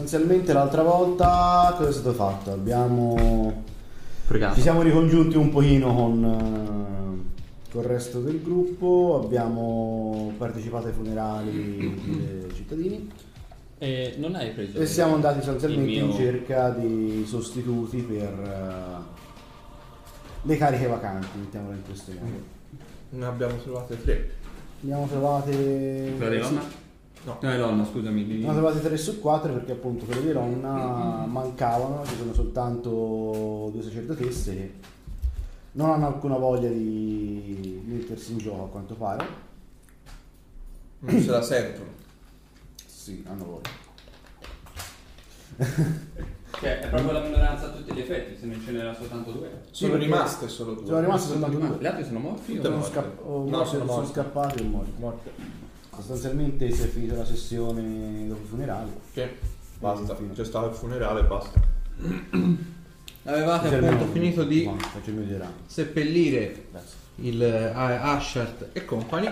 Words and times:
Sostanzialmente 0.00 0.54
l'altra 0.54 0.82
volta 0.82 1.74
cosa 1.76 1.90
è 1.90 1.92
stato 1.92 2.14
fatto? 2.14 2.52
Abbiamo... 2.52 3.64
Fregato. 4.24 4.54
Ci 4.54 4.62
siamo 4.62 4.80
ricongiunti 4.80 5.36
un 5.36 5.50
pochino 5.50 5.94
con, 5.94 6.24
eh, 6.24 7.70
col 7.70 7.82
resto 7.82 8.20
del 8.20 8.40
gruppo, 8.40 9.20
abbiamo 9.22 10.32
partecipato 10.38 10.86
ai 10.86 10.92
funerali 10.94 11.50
dei 11.50 12.48
cittadini 12.54 13.10
E 13.76 14.14
non 14.16 14.36
hai 14.36 14.52
preso 14.52 14.78
e 14.78 14.86
siamo 14.86 15.14
andati 15.14 15.42
sostanzialmente 15.42 15.90
il 15.90 16.04
mio- 16.04 16.06
in 16.06 16.16
cerca 16.16 16.70
di 16.70 17.24
sostituti 17.26 17.98
per 17.98 18.32
eh, 18.32 19.02
le 20.42 20.56
cariche 20.56 20.86
vacanti, 20.86 21.38
mettiamola 21.38 21.74
in 21.74 21.82
questo 21.84 22.12
modo. 22.18 22.42
Ne 23.10 23.24
abbiamo 23.26 23.56
trovate 23.56 24.02
tre. 24.02 24.30
Abbiamo 24.82 25.06
trovate... 25.08 26.14
Ronna? 26.18 26.79
No. 27.24 27.36
No, 27.40 27.50
è 27.50 27.58
Ronna, 27.58 27.84
scusami. 27.84 28.24
di- 28.24 28.32
Ne 28.32 28.48
abbiamo 28.48 28.54
trovate 28.68 28.80
3 28.80 28.96
su 28.96 29.20
4 29.20 29.52
perché 29.52 29.72
appunto 29.72 30.04
quelle 30.06 30.22
di 30.22 30.32
Ronna 30.32 31.26
mancavano, 31.26 32.04
ci 32.06 32.16
sono 32.16 32.32
soltanto 32.32 33.68
due 33.72 33.82
sacerdotesse 33.82 34.54
che 34.54 34.72
non 35.72 35.90
hanno 35.90 36.06
alcuna 36.06 36.36
voglia 36.38 36.68
di 36.70 37.82
mettersi 37.84 38.32
in 38.32 38.38
gioco 38.38 38.64
a 38.64 38.68
quanto 38.68 38.94
pare. 38.94 39.26
Non 41.00 41.20
se 41.20 41.30
la 41.30 41.42
sentono. 41.42 41.88
Sì, 42.86 43.22
hanno 43.28 43.44
voglia. 43.44 43.68
Cioè, 46.60 46.80
è 46.80 46.88
proprio 46.88 47.12
la 47.12 47.20
minoranza 47.20 47.66
a 47.66 47.70
tutti 47.70 47.94
gli 47.94 48.00
effetti, 48.00 48.36
se 48.38 48.44
non 48.44 48.60
ce 48.62 48.72
n'era 48.72 48.92
soltanto 48.92 49.30
due. 49.30 49.62
Sono 49.70 49.92
perché- 49.92 50.06
rimaste 50.06 50.48
solo 50.48 50.74
due. 50.74 50.84
Sono 50.86 51.00
rimaste 51.00 51.28
soltanto 51.32 51.56
due. 51.58 51.76
Gli 51.80 51.86
altri 51.86 52.04
sono 52.04 52.18
morti? 52.18 52.60
Sono, 52.60 52.76
o 53.24 53.38
No, 53.44 53.50
morti- 53.50 53.68
sono 53.70 53.86
sono 53.90 54.06
scappati 54.06 54.60
o 54.62 54.64
morti. 54.66 54.92
Morte. 54.98 55.30
Sostanzialmente 55.94 56.70
si 56.70 56.82
è 56.82 56.86
finita 56.86 57.14
la 57.14 57.24
sessione 57.24 58.26
dopo 58.28 58.42
i 58.42 58.46
funerali. 58.46 58.90
Che? 59.12 59.36
Basta. 59.78 60.14
Fine. 60.14 60.32
C'è 60.32 60.44
stato 60.44 60.68
il 60.68 60.74
funerale 60.74 61.20
e 61.20 61.24
basta. 61.24 61.60
Avevate 63.24 63.74
appunto 63.74 64.04
un- 64.04 64.12
finito 64.12 64.44
di 64.44 64.62
il 64.62 65.46
seppellire 65.66 66.64
il 67.16 67.42
eh, 67.42 67.72
Ashart 67.74 68.68
e 68.72 68.84
company 68.86 69.28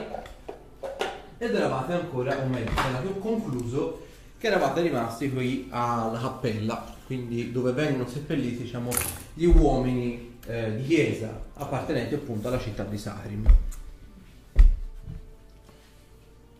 ed 1.38 1.54
eravate 1.54 1.92
ancora, 1.94 2.36
o 2.36 2.46
meglio, 2.46 2.70
avevate 2.74 3.18
concluso 3.18 4.04
che 4.36 4.48
eravate 4.48 4.82
rimasti 4.82 5.32
qui 5.32 5.68
alla 5.70 6.18
cappella, 6.20 6.94
quindi 7.06 7.50
dove 7.50 7.72
vengono 7.72 8.08
seppelliti 8.08 8.64
diciamo, 8.64 8.90
gli 9.34 9.46
uomini 9.46 10.36
eh, 10.46 10.76
di 10.76 10.84
chiesa 10.84 11.30
appartenenti 11.54 12.14
appunto 12.14 12.48
alla 12.48 12.58
città 12.58 12.82
di 12.84 12.98
Sarim. 12.98 13.46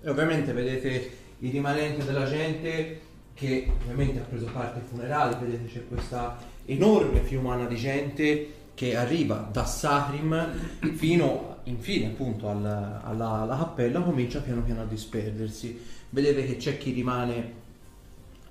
E 0.09 0.11
ovviamente 0.11 0.55
vedete 0.55 1.11
i 1.41 1.51
rimanenti 1.51 2.03
della 2.03 2.25
gente 2.25 2.99
che 3.35 3.71
ovviamente 3.83 4.19
ha 4.19 4.23
preso 4.23 4.47
parte 4.47 4.79
ai 4.79 4.85
funerali, 4.87 5.37
vedete 5.39 5.71
c'è 5.71 5.87
questa 5.87 6.39
enorme 6.65 7.21
fiumana 7.21 7.67
di 7.67 7.77
gente 7.77 8.53
che 8.73 8.97
arriva 8.97 9.47
da 9.53 9.67
Sahrim 9.67 10.51
fino 10.95 11.59
infine 11.65 12.07
appunto 12.07 12.49
al- 12.49 13.01
alla, 13.05 13.43
alla 13.43 13.59
cappella 13.59 14.01
comincia 14.01 14.41
piano 14.41 14.63
piano 14.63 14.81
a 14.81 14.87
disperdersi. 14.87 15.79
Vedete 16.09 16.47
che 16.47 16.57
c'è 16.57 16.79
chi 16.79 16.93
rimane 16.93 17.53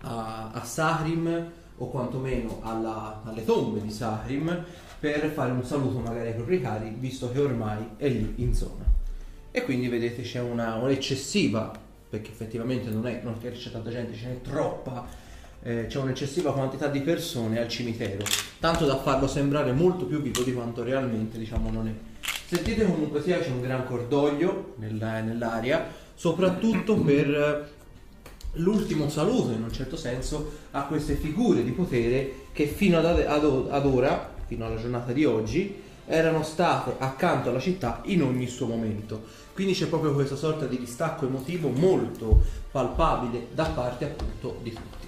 a, 0.02 0.52
a 0.53 0.64
Sahrim 0.64 1.52
o 1.75 1.89
quantomeno 1.89 2.59
alla- 2.61 3.23
alle 3.25 3.44
tombe 3.44 3.81
di 3.81 3.89
Sahrim 3.89 4.64
per 4.99 5.31
fare 5.31 5.53
un 5.53 5.64
saluto 5.64 5.97
magari 5.97 6.27
ai 6.27 6.36
propri 6.36 6.61
cari 6.61 6.95
visto 6.99 7.31
che 7.31 7.39
ormai 7.39 7.83
è 7.97 8.08
lì 8.09 8.33
in 8.37 8.54
zona 8.54 8.96
e 9.57 9.63
quindi 9.63 9.87
vedete 9.87 10.21
c'è 10.21 10.39
una, 10.39 10.75
un'eccessiva 10.75 11.71
perché 12.09 12.29
effettivamente 12.29 12.89
non 12.89 13.07
è, 13.07 13.21
non 13.23 13.37
c'è 13.39 13.71
tanta 13.71 13.89
gente, 13.89 14.15
ce 14.15 14.27
n'è 14.27 14.41
troppa 14.41 15.05
eh, 15.63 15.87
c'è 15.87 15.97
un'eccessiva 15.99 16.53
quantità 16.53 16.87
di 16.87 17.01
persone 17.01 17.59
al 17.59 17.67
cimitero. 17.67 18.23
Tanto 18.59 18.85
da 18.85 18.97
farlo 18.97 19.27
sembrare 19.27 19.71
molto 19.71 20.05
più 20.05 20.21
vivo 20.21 20.43
di 20.43 20.53
quanto 20.53 20.83
realmente 20.83 21.37
diciamo 21.37 21.71
non 21.71 21.87
è. 21.87 21.91
Sentite 22.45 22.85
comunque 22.85 23.21
sia 23.21 23.39
c'è 23.39 23.49
un 23.49 23.61
gran 23.61 23.85
cordoglio 23.85 24.73
nella- 24.77 25.21
nell'aria 25.21 25.85
soprattutto 26.13 26.95
per 26.95 27.29
eh, 27.29 27.67
l'ultimo 28.59 29.09
saluto 29.09 29.51
in 29.51 29.63
un 29.63 29.71
certo 29.71 29.97
senso 29.97 30.51
a 30.71 30.83
queste 30.85 31.15
figure 31.15 31.63
di 31.63 31.71
potere 31.71 32.45
che 32.53 32.67
fino 32.67 32.97
ad, 32.99 33.05
ad- 33.05 33.67
ad 33.69 33.85
ora 33.85 34.33
fino 34.45 34.65
alla 34.65 34.79
giornata 34.79 35.11
di 35.11 35.25
oggi 35.25 35.85
erano 36.07 36.41
state 36.41 36.95
accanto 36.97 37.49
alla 37.49 37.59
città 37.59 38.01
in 38.05 38.23
ogni 38.23 38.47
suo 38.47 38.65
momento. 38.65 39.23
Quindi 39.53 39.73
c'è 39.73 39.87
proprio 39.87 40.13
questa 40.13 40.35
sorta 40.35 40.65
di 40.65 40.79
distacco 40.79 41.25
emotivo 41.25 41.69
molto 41.69 42.41
palpabile 42.71 43.47
da 43.53 43.65
parte 43.65 44.05
appunto 44.05 44.59
di 44.63 44.73
tutti. 44.73 45.05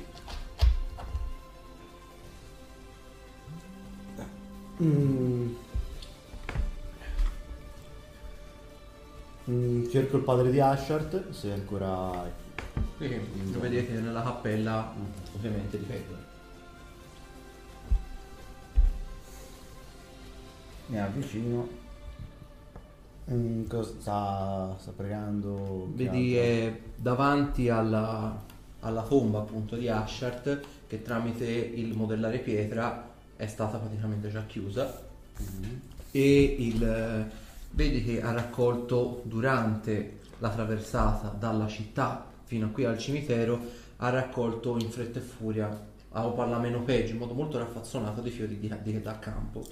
Mm. 4.81 5.55
Mm, 9.49 9.89
cerco 9.89 10.17
il 10.17 10.23
padre 10.23 10.51
di 10.51 10.59
Ashart, 10.59 11.31
se 11.31 11.51
ancora... 11.51 12.47
Quindi 12.97 13.51
lo 13.53 13.59
vedete 13.59 13.93
nella 13.93 14.21
cappella 14.21 14.93
ovviamente 15.33 15.77
ripeto 15.77 16.38
Mi 20.89 21.00
avvicino. 21.00 21.67
Mm, 23.31 23.67
cosa 23.67 23.91
sta, 24.00 24.75
sta 24.79 24.91
pregando? 24.91 25.88
Vedi 25.94 26.35
è 26.35 26.79
davanti 26.95 27.69
alla, 27.69 28.44
alla 28.79 29.03
tomba 29.03 29.39
appunto 29.39 29.75
di 29.75 29.88
Ashart 29.88 30.61
che 30.88 31.01
tramite 31.03 31.45
il 31.45 31.95
modellare 31.95 32.39
pietra 32.39 33.07
è 33.35 33.45
stata 33.45 33.78
praticamente 33.78 34.31
già 34.31 34.44
chiusa 34.47 35.07
e 36.11 36.55
il, 36.57 37.29
vedi 37.69 38.03
che 38.03 38.22
ha 38.22 38.31
raccolto 38.31 39.22
durante 39.25 40.17
la 40.39 40.49
traversata 40.49 41.28
dalla 41.29 41.67
città 41.67 42.25
fino 42.45 42.66
a 42.66 42.69
qui 42.69 42.85
al 42.85 42.97
cimitero 42.97 43.59
ha 43.97 44.09
raccolto 44.09 44.78
in 44.79 44.89
fretta 44.89 45.19
e 45.19 45.22
furia 45.22 45.88
o 46.11 46.31
parla 46.33 46.57
meno 46.57 46.81
peggio 46.81 47.11
in 47.11 47.19
modo 47.19 47.35
molto 47.35 47.59
raffazzonato 47.59 48.22
dei 48.22 48.31
fiori 48.31 48.57
di, 48.57 48.73
di- 48.81 49.01
da 49.01 49.19
campo 49.19 49.63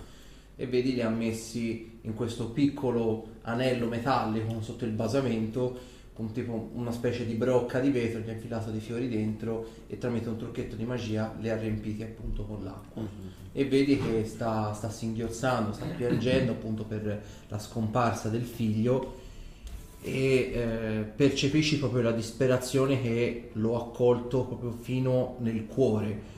e 0.57 0.68
vedi 0.68 0.94
li 0.94 1.01
ha 1.01 1.09
messi 1.09 2.00
in 2.01 2.13
questo 2.13 2.50
piccolo 2.50 3.35
anello 3.44 3.88
metallico 3.88 4.62
sotto 4.62 4.84
il 4.84 4.91
basamento 4.91 5.95
con 6.13 6.31
tipo 6.31 6.72
una 6.73 6.91
specie 6.91 7.28
di 7.28 7.35
brocca 7.35 7.79
di 7.79 7.91
vetro 7.91 8.19
gli 8.19 8.29
ha 8.29 8.34
infilato 8.34 8.72
dei 8.72 8.79
fiori 8.79 9.07
dentro 9.07 9.68
e 9.85 10.00
tramite 10.00 10.29
un 10.29 10.38
trucchetto 10.38 10.75
di 10.75 10.84
magia 10.84 11.35
li 11.40 11.50
ha 11.50 11.56
riempiti 11.56 12.01
appunto 12.01 12.44
con 12.44 12.63
l'acqua 12.63 13.03
e 13.53 13.66
vedi 13.66 14.00
che 14.00 14.25
sta, 14.25 14.73
sta 14.73 14.90
singhiozzando, 14.90 15.73
sta 15.73 15.85
piangendo 15.85 16.53
appunto 16.53 16.85
per 16.85 17.24
la 17.47 17.59
scomparsa 17.59 18.29
del 18.29 18.44
figlio 18.44 19.25
e 20.01 20.51
eh, 20.53 21.12
percepisci 21.16 21.79
proprio 21.79 22.01
la 22.01 22.12
disperazione 22.12 23.01
che 23.01 23.50
lo 23.53 23.75
ha 23.78 23.91
colto 23.91 24.44
proprio 24.44 24.72
fino 24.72 25.35
nel 25.39 25.66
cuore. 25.66 26.35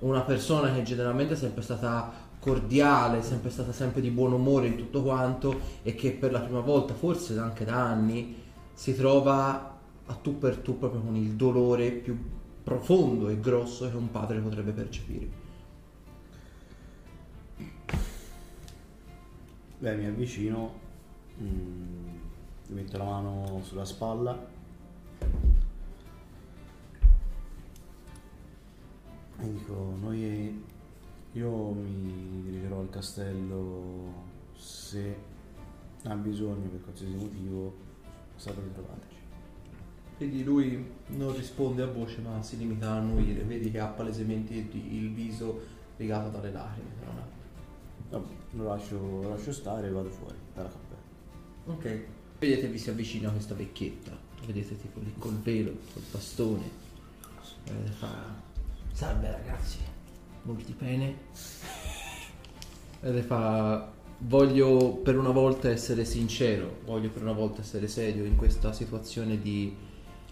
Una 0.00 0.22
persona 0.22 0.72
che 0.72 0.82
generalmente 0.82 1.34
è 1.34 1.36
sempre 1.36 1.62
stata 1.62 2.21
cordiale, 2.42 3.22
sempre 3.22 3.50
stata 3.50 3.70
sempre 3.70 4.00
di 4.00 4.10
buon 4.10 4.32
umore 4.32 4.66
in 4.66 4.76
tutto 4.76 5.00
quanto 5.00 5.60
e 5.84 5.94
che 5.94 6.10
per 6.10 6.32
la 6.32 6.40
prima 6.40 6.58
volta, 6.58 6.92
forse 6.92 7.38
anche 7.38 7.64
da 7.64 7.86
anni, 7.86 8.34
si 8.74 8.96
trova 8.96 9.78
a 10.04 10.14
tu 10.14 10.38
per 10.38 10.56
tu 10.56 10.76
proprio 10.76 11.02
con 11.02 11.14
il 11.14 11.34
dolore 11.34 11.92
più 11.92 12.18
profondo 12.64 13.28
e 13.28 13.38
grosso 13.38 13.88
che 13.88 13.94
un 13.94 14.10
padre 14.10 14.40
potrebbe 14.40 14.72
percepire. 14.72 15.28
Beh, 19.78 19.94
mi 19.94 20.06
avvicino, 20.06 20.72
mm, 21.40 22.08
mi 22.70 22.74
metto 22.74 22.98
la 22.98 23.04
mano 23.04 23.60
sulla 23.62 23.84
spalla 23.84 24.36
e 29.38 29.52
dico, 29.52 29.96
noi, 30.00 30.64
io 31.32 31.70
mi 31.70 32.42
dirigerò 32.42 32.80
al 32.80 32.90
castello 32.90 34.30
se 34.54 35.16
ha 36.04 36.14
bisogno 36.14 36.68
per 36.68 36.82
qualsiasi 36.82 37.14
motivo, 37.14 37.74
sapete 38.36 38.72
trovarci. 38.72 39.16
Vedi, 40.18 40.44
lui 40.44 40.86
non 41.08 41.34
risponde 41.34 41.82
a 41.82 41.86
voce, 41.86 42.20
ma 42.20 42.42
si 42.42 42.56
limita 42.56 42.90
a 42.90 42.96
annuire. 42.96 43.42
Vedi 43.42 43.70
che 43.70 43.80
ha 43.80 43.86
palesemente 43.86 44.54
il, 44.54 44.68
il 44.74 45.12
viso 45.12 45.60
legato 45.96 46.28
dalle 46.28 46.52
lacrime. 46.52 46.90
Però 46.98 47.12
no. 47.12 47.26
Vabbè, 48.10 48.34
lo 48.52 48.64
lascio, 48.64 48.98
lo 48.98 49.28
lascio 49.30 49.52
stare 49.52 49.88
e 49.88 49.90
vado 49.90 50.10
fuori 50.10 50.36
dalla 50.54 50.68
cappella. 50.68 51.00
Ok. 51.66 52.04
Vedete, 52.38 52.68
vi 52.68 52.78
si 52.78 52.90
avvicina 52.90 53.30
questa 53.30 53.54
vecchietta. 53.54 54.16
Vedete, 54.44 54.76
tipo 54.76 55.00
lì 55.00 55.12
col 55.18 55.38
velo, 55.38 55.72
col 55.92 56.02
bastone. 56.10 56.70
Vedete, 57.64 57.90
fa. 57.92 58.50
Salve 58.92 59.30
ragazzi, 59.30 59.78
molti 60.42 60.72
pene. 60.72 61.14
Vedete, 63.00 63.26
fa. 63.26 63.90
Voglio 64.24 65.00
per 65.02 65.18
una 65.18 65.30
volta 65.30 65.68
essere 65.68 66.04
sincero, 66.04 66.78
voglio 66.84 67.08
per 67.08 67.22
una 67.22 67.32
volta 67.32 67.60
essere 67.60 67.88
serio 67.88 68.24
in 68.24 68.36
questa 68.36 68.72
situazione 68.72 69.40
di 69.40 69.74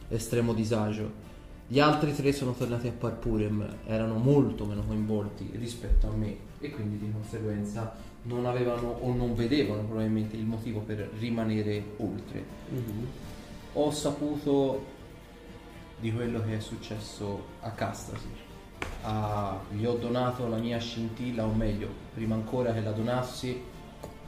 estremo 0.08 0.54
disagio. 0.54 1.28
Gli 1.66 1.80
altri 1.80 2.14
tre 2.14 2.32
sono 2.32 2.52
tornati 2.52 2.86
a 2.86 2.92
Parpurem, 2.92 3.78
erano 3.86 4.14
molto 4.18 4.64
meno 4.64 4.82
coinvolti 4.82 5.50
rispetto 5.54 6.06
a 6.06 6.12
me 6.12 6.36
e 6.60 6.70
quindi 6.70 6.98
di 6.98 7.10
conseguenza 7.10 7.92
non 8.22 8.46
avevano 8.46 8.88
o 9.00 9.12
non 9.12 9.34
vedevano 9.34 9.82
probabilmente 9.82 10.36
il 10.36 10.44
motivo 10.44 10.80
per 10.80 11.10
rimanere 11.18 11.82
oltre. 11.96 12.44
Ho 13.72 13.90
saputo 13.90 14.84
di 15.98 16.12
quello 16.12 16.42
che 16.44 16.56
è 16.56 16.60
successo 16.60 17.44
a 17.60 17.70
Castasir. 17.70 18.49
Ah, 19.02 19.58
gli 19.70 19.84
ho 19.84 19.94
donato 19.94 20.46
la 20.48 20.58
mia 20.58 20.78
scintilla, 20.78 21.44
o 21.44 21.52
meglio, 21.52 21.88
prima 22.14 22.34
ancora 22.34 22.72
che 22.72 22.80
la 22.80 22.92
donassi, 22.92 23.62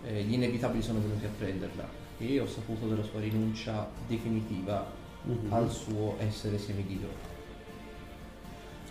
eh, 0.04 0.22
gli 0.22 0.32
inevitabili 0.32 0.82
sono 0.82 1.00
venuti 1.00 1.24
a 1.26 1.30
prenderla 1.36 1.86
e 2.18 2.40
ho 2.40 2.46
saputo 2.46 2.86
della 2.88 3.02
sua 3.02 3.20
rinuncia 3.20 3.88
definitiva 4.06 4.84
Mhm. 5.24 5.52
al 5.52 5.70
suo 5.70 6.16
essere 6.18 6.58
semidio. 6.58 7.30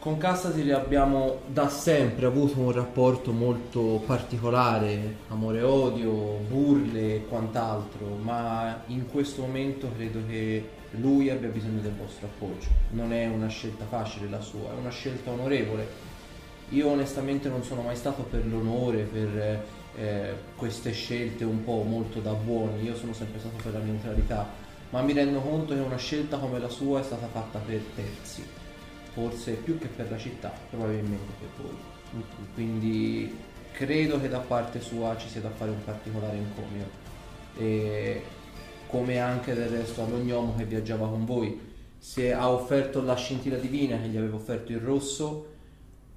Con 0.01 0.17
Castasir 0.17 0.73
abbiamo 0.73 1.41
da 1.45 1.69
sempre 1.69 2.25
avuto 2.25 2.59
un 2.59 2.71
rapporto 2.71 3.31
molto 3.31 4.01
particolare, 4.03 5.17
amore 5.27 5.59
e 5.59 5.61
odio, 5.61 6.37
burle 6.49 7.17
e 7.17 7.25
quant'altro, 7.27 8.07
ma 8.19 8.81
in 8.87 9.07
questo 9.07 9.41
momento 9.41 9.91
credo 9.95 10.21
che 10.27 10.69
lui 10.93 11.29
abbia 11.29 11.49
bisogno 11.49 11.81
del 11.81 11.93
vostro 11.93 12.25
appoggio. 12.25 12.69
Non 12.93 13.13
è 13.13 13.27
una 13.27 13.47
scelta 13.47 13.85
facile 13.85 14.27
la 14.27 14.41
sua, 14.41 14.71
è 14.71 14.79
una 14.79 14.89
scelta 14.89 15.29
onorevole. 15.29 15.87
Io 16.69 16.87
onestamente 16.87 17.47
non 17.47 17.63
sono 17.63 17.83
mai 17.83 17.95
stato 17.95 18.23
per 18.23 18.43
l'onore, 18.47 19.03
per 19.03 19.63
eh, 19.97 20.33
queste 20.55 20.93
scelte 20.93 21.43
un 21.43 21.63
po' 21.63 21.83
molto 21.83 22.21
da 22.21 22.33
buoni, 22.33 22.81
io 22.81 22.95
sono 22.95 23.13
sempre 23.13 23.37
stato 23.37 23.57
per 23.61 23.73
la 23.73 23.85
neutralità, 23.85 24.49
ma 24.89 25.03
mi 25.03 25.13
rendo 25.13 25.41
conto 25.41 25.75
che 25.75 25.79
una 25.79 25.97
scelta 25.97 26.39
come 26.39 26.57
la 26.57 26.69
sua 26.69 27.01
è 27.01 27.03
stata 27.03 27.27
fatta 27.27 27.59
per 27.59 27.81
terzi, 27.93 28.43
forse 29.13 29.53
più 29.53 29.77
che 29.77 29.87
per 29.87 30.09
la 30.09 30.17
città, 30.17 30.53
probabilmente 30.69 31.33
per 31.39 31.49
voi. 31.63 32.23
Quindi 32.53 33.33
credo 33.71 34.19
che 34.19 34.29
da 34.29 34.39
parte 34.39 34.81
sua 34.81 35.17
ci 35.17 35.27
sia 35.27 35.41
da 35.41 35.49
fare 35.49 35.71
un 35.71 35.83
particolare 35.83 36.37
encomio. 36.37 36.85
E 37.57 38.21
come 38.87 39.19
anche 39.19 39.53
del 39.53 39.69
resto 39.69 40.03
all'ognomo 40.03 40.55
che 40.55 40.65
viaggiava 40.65 41.07
con 41.07 41.25
voi, 41.25 41.69
se 41.97 42.33
ha 42.33 42.51
offerto 42.51 43.01
la 43.01 43.15
scintilla 43.15 43.57
divina 43.57 43.99
che 43.99 44.07
gli 44.07 44.17
aveva 44.17 44.35
offerto 44.35 44.71
il 44.71 44.79
rosso 44.79 45.47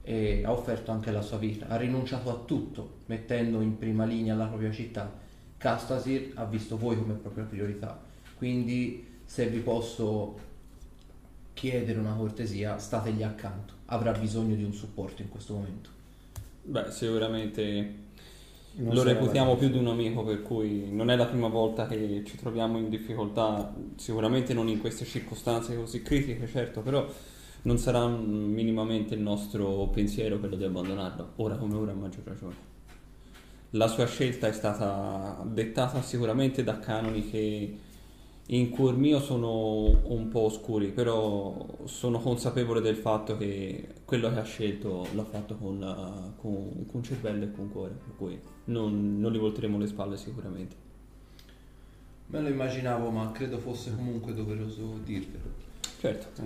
e 0.03 0.43
ha 0.45 0.53
offerto 0.53 0.91
anche 0.91 1.11
la 1.11 1.23
sua 1.23 1.39
vita, 1.39 1.69
ha 1.69 1.77
rinunciato 1.77 2.31
a 2.31 2.43
tutto, 2.45 3.01
mettendo 3.07 3.61
in 3.61 3.79
prima 3.79 4.05
linea 4.05 4.35
la 4.35 4.47
propria 4.47 4.73
città. 4.73 5.21
Castasir 5.57 6.33
ha 6.35 6.45
visto 6.45 6.77
voi 6.77 6.97
come 6.97 7.15
propria 7.15 7.45
priorità. 7.45 8.01
Quindi 8.37 9.07
se 9.25 9.47
vi 9.47 9.61
posso 9.61 10.53
chiedere 11.65 11.99
una 11.99 12.13
cortesia, 12.13 12.77
stategli 12.77 13.23
accanto. 13.23 13.73
Avrà 13.87 14.13
bisogno 14.13 14.55
di 14.55 14.65
un 14.65 14.75
supporto 14.75 15.23
in 15.23 15.31
questo 15.31 15.55
momento. 15.55 15.89
Beh, 16.63 16.91
sicuramente 16.91 18.03
Non 18.77 18.93
lo 18.93 19.03
reputiamo 19.03 19.57
più 19.57 19.71
di 19.71 19.79
un 19.79 19.87
amico, 19.87 20.25
per 20.25 20.43
cui 20.43 20.91
non 20.91 21.11
è 21.11 21.17
la 21.17 21.27
prima 21.27 21.49
volta 21.49 21.87
che 21.87 22.23
ci 22.27 22.37
troviamo 22.37 22.77
in 22.77 22.91
difficoltà, 22.91 23.73
sicuramente 23.97 24.53
non 24.53 24.69
in 24.69 24.79
queste 24.79 25.07
circostanze 25.07 25.75
così 25.75 26.03
critiche, 26.03 26.47
certo, 26.49 26.83
però 26.83 27.07
non 27.63 27.79
sarà 27.79 28.07
minimamente 28.07 29.15
il 29.15 29.21
nostro 29.21 29.87
pensiero 29.87 30.39
quello 30.39 30.57
di 30.57 30.65
abbandonarlo, 30.65 31.33
ora 31.37 31.57
come 31.57 31.77
ora 31.77 31.93
a 31.93 31.95
maggior 31.95 32.25
ragione. 32.25 32.73
La 33.71 33.89
sua 33.89 34.07
scelta 34.07 34.49
è 34.49 34.53
stata 34.53 35.43
dettata 35.47 36.03
sicuramente 36.03 36.63
da 36.63 36.79
canoni 36.79 37.31
che 37.31 37.79
in 38.49 38.69
cuor 38.71 38.97
mio 38.97 39.21
sono 39.21 39.87
un 40.05 40.29
po' 40.29 40.41
oscuri, 40.41 40.89
però 40.89 41.67
sono 41.85 42.19
consapevole 42.19 42.81
del 42.81 42.97
fatto 42.97 43.37
che 43.39 43.89
quello 44.05 44.31
che 44.31 44.39
ha 44.39 44.45
scelto 44.45 45.07
l'ha 45.15 45.25
fatto 45.25 45.55
con, 45.57 45.83
eh, 45.83 46.41
con- 46.41 46.85
con 46.87 47.03
cervello 47.03 47.45
e 47.45 47.53
con 47.53 47.71
cuore, 47.71 47.95
per 47.95 48.17
cui 48.17 48.39
non, 48.65 49.19
non 49.19 49.33
gli 49.33 49.39
volteremo 49.39 49.79
le 49.79 49.87
spalle 49.87 50.17
sicuramente. 50.19 50.77
Me 52.27 52.41
lo 52.41 52.49
immaginavo, 52.49 53.11
ma 53.11 53.31
credo 53.33 53.59
fosse 53.59 53.95
comunque 53.95 54.35
doveroso 54.35 54.99
dirvelo. 55.03 55.63
Certo, 55.99 56.43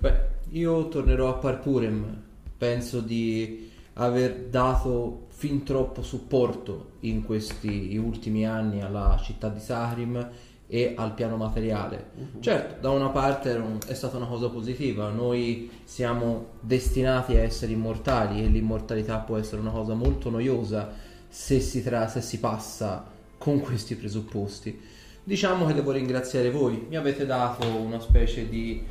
Beh, 0.00 0.14
io 0.50 0.88
tornerò 0.88 1.28
a 1.28 1.34
Parpurem. 1.34 2.22
Penso 2.58 3.00
di 3.00 3.70
aver 3.94 4.46
dato 4.46 5.26
fin 5.28 5.62
troppo 5.62 6.02
supporto 6.02 6.92
in 7.00 7.22
questi 7.22 7.96
ultimi 7.96 8.46
anni 8.46 8.82
alla 8.82 9.18
città 9.22 9.48
di 9.48 9.60
Sahrim 9.60 10.30
e 10.70 10.92
al 10.96 11.14
piano 11.14 11.36
materiale. 11.36 12.10
Certo, 12.40 12.80
da 12.80 12.90
una 12.90 13.08
parte 13.08 13.60
è 13.86 13.94
stata 13.94 14.18
una 14.18 14.26
cosa 14.26 14.50
positiva, 14.50 15.08
noi 15.08 15.70
siamo 15.84 16.50
destinati 16.60 17.34
a 17.36 17.40
essere 17.40 17.72
immortali 17.72 18.42
e 18.42 18.46
l'immortalità 18.48 19.16
può 19.18 19.38
essere 19.38 19.62
una 19.62 19.70
cosa 19.70 19.94
molto 19.94 20.28
noiosa 20.28 20.92
se 21.26 21.60
si, 21.60 21.82
tra- 21.82 22.06
se 22.06 22.20
si 22.20 22.38
passa 22.38 23.04
con 23.38 23.60
questi 23.60 23.94
presupposti. 23.96 24.78
Diciamo 25.24 25.64
che 25.66 25.74
devo 25.74 25.92
ringraziare 25.92 26.50
voi, 26.50 26.86
mi 26.88 26.96
avete 26.96 27.24
dato 27.24 27.66
una 27.66 28.00
specie 28.00 28.48
di 28.48 28.82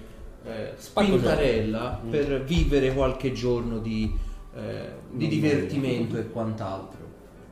eh, 0.45 0.73
spintarella 0.77 2.01
per 2.09 2.44
vivere 2.44 2.94
qualche 2.94 3.33
giorno 3.33 3.77
di, 3.80 4.12
eh, 4.56 4.89
di 5.12 5.27
divertimento 5.27 6.18
e 6.18 6.30
quant'altro. 6.30 7.06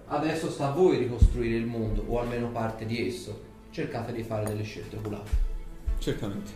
Adesso 0.07 0.49
sta 0.49 0.67
a 0.67 0.71
voi 0.71 0.97
ricostruire 0.97 1.57
il 1.57 1.65
mondo, 1.65 2.03
o 2.07 2.19
almeno 2.19 2.49
parte 2.49 2.85
di 2.85 3.07
esso. 3.07 3.44
Cercate 3.75 4.13
di 4.13 4.23
fare 4.23 4.45
delle 4.45 4.63
scelte 4.63 4.95
oculate. 4.95 5.29
certamente. 5.97 6.49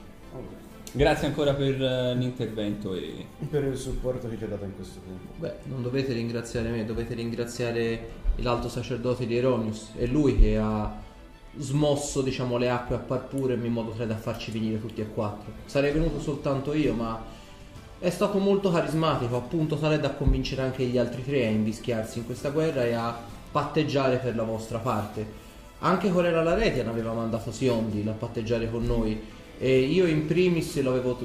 Grazie 0.94 1.28
ancora 1.28 1.54
per 1.54 1.82
eh, 1.82 2.16
l'intervento 2.16 2.94
e 2.94 3.26
Per 3.50 3.62
il 3.62 3.76
supporto 3.76 4.30
che 4.30 4.38
ci 4.38 4.46
ha 4.46 4.48
dato 4.48 4.64
in 4.64 4.74
questo 4.74 5.02
tempo. 5.02 5.34
Beh, 5.36 5.56
non 5.66 5.82
dovete 5.82 6.14
ringraziare 6.14 6.70
me, 6.70 6.86
dovete 6.86 7.16
ringraziare 7.16 8.10
l'alto 8.38 8.70
sacerdote 8.70 9.26
di 9.26 9.36
Eronius. 9.36 9.90
È 9.98 10.06
lui 10.06 10.40
che 10.40 10.58
ha 10.58 10.96
smosso, 11.58 12.22
diciamo, 12.22 12.56
le 12.56 12.70
acque 12.70 12.96
a 12.96 13.00
Parpurem 13.00 13.66
in 13.66 13.74
modo 13.74 13.92
tale 13.92 14.08
da 14.08 14.16
farci 14.16 14.52
venire 14.52 14.80
tutti 14.80 15.02
e 15.02 15.10
quattro. 15.10 15.52
Sarei 15.66 15.92
venuto 15.92 16.22
soltanto 16.22 16.74
io, 16.74 16.94
ma 16.94 17.22
è 18.00 18.10
stato 18.10 18.38
molto 18.38 18.72
carismatico, 18.72 19.36
appunto 19.36 19.76
tale 19.76 20.00
da 20.00 20.12
convincere 20.12 20.62
anche 20.62 20.86
gli 20.86 20.98
altri 20.98 21.26
tre 21.26 21.48
a 21.48 21.50
invischiarsi 21.50 22.20
in 22.20 22.26
questa 22.26 22.52
guerra 22.52 22.86
e 22.86 22.94
a 22.94 23.14
patteggiare 23.52 24.20
per 24.20 24.38
la 24.38 24.44
vostra 24.44 24.78
parte. 24.78 25.48
Anche 25.80 26.12
Corella 26.12 26.44
Laretian 26.44 26.88
aveva 26.88 27.14
mandato 27.14 27.52
Siondi 27.52 28.08
a 28.08 28.12
patteggiare 28.12 28.70
con 28.70 28.84
noi. 28.84 29.20
E 29.58 29.80
io 29.80 30.06
in 30.06 30.26
primis 30.26 30.82
l'avevo 30.82 31.18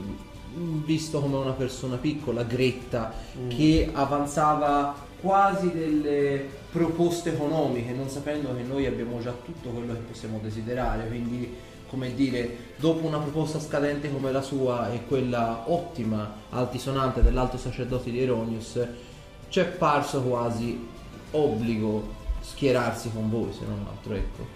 visto 0.84 1.20
come 1.20 1.36
una 1.36 1.52
persona 1.52 1.96
piccola, 1.96 2.42
gretta, 2.44 3.12
che 3.48 3.90
avanzava 3.92 4.94
quasi 5.20 5.72
delle 5.72 6.44
proposte 6.70 7.32
economiche, 7.32 7.92
non 7.92 8.08
sapendo 8.08 8.54
che 8.54 8.62
noi 8.62 8.86
abbiamo 8.86 9.20
già 9.20 9.32
tutto 9.44 9.70
quello 9.70 9.92
che 9.92 10.00
possiamo 10.00 10.38
desiderare, 10.42 11.06
quindi 11.06 11.52
come 11.88 12.14
dire, 12.14 12.56
dopo 12.76 13.06
una 13.06 13.18
proposta 13.18 13.60
scadente 13.60 14.12
come 14.12 14.32
la 14.32 14.42
sua 14.42 14.92
e 14.92 15.04
quella 15.06 15.64
ottima, 15.66 16.42
altisonante 16.50 17.22
dell'alto 17.22 17.56
sacerdote 17.56 18.10
di 18.10 18.20
Eronius, 18.20 18.84
ci 19.48 19.60
è 19.60 19.64
parso 19.64 20.22
quasi 20.22 20.88
obbligo 21.30 22.22
schierarsi 22.44 23.10
con 23.12 23.30
voi, 23.30 23.52
se 23.52 23.64
non 23.66 23.84
altro, 23.88 24.14
ecco. 24.14 24.46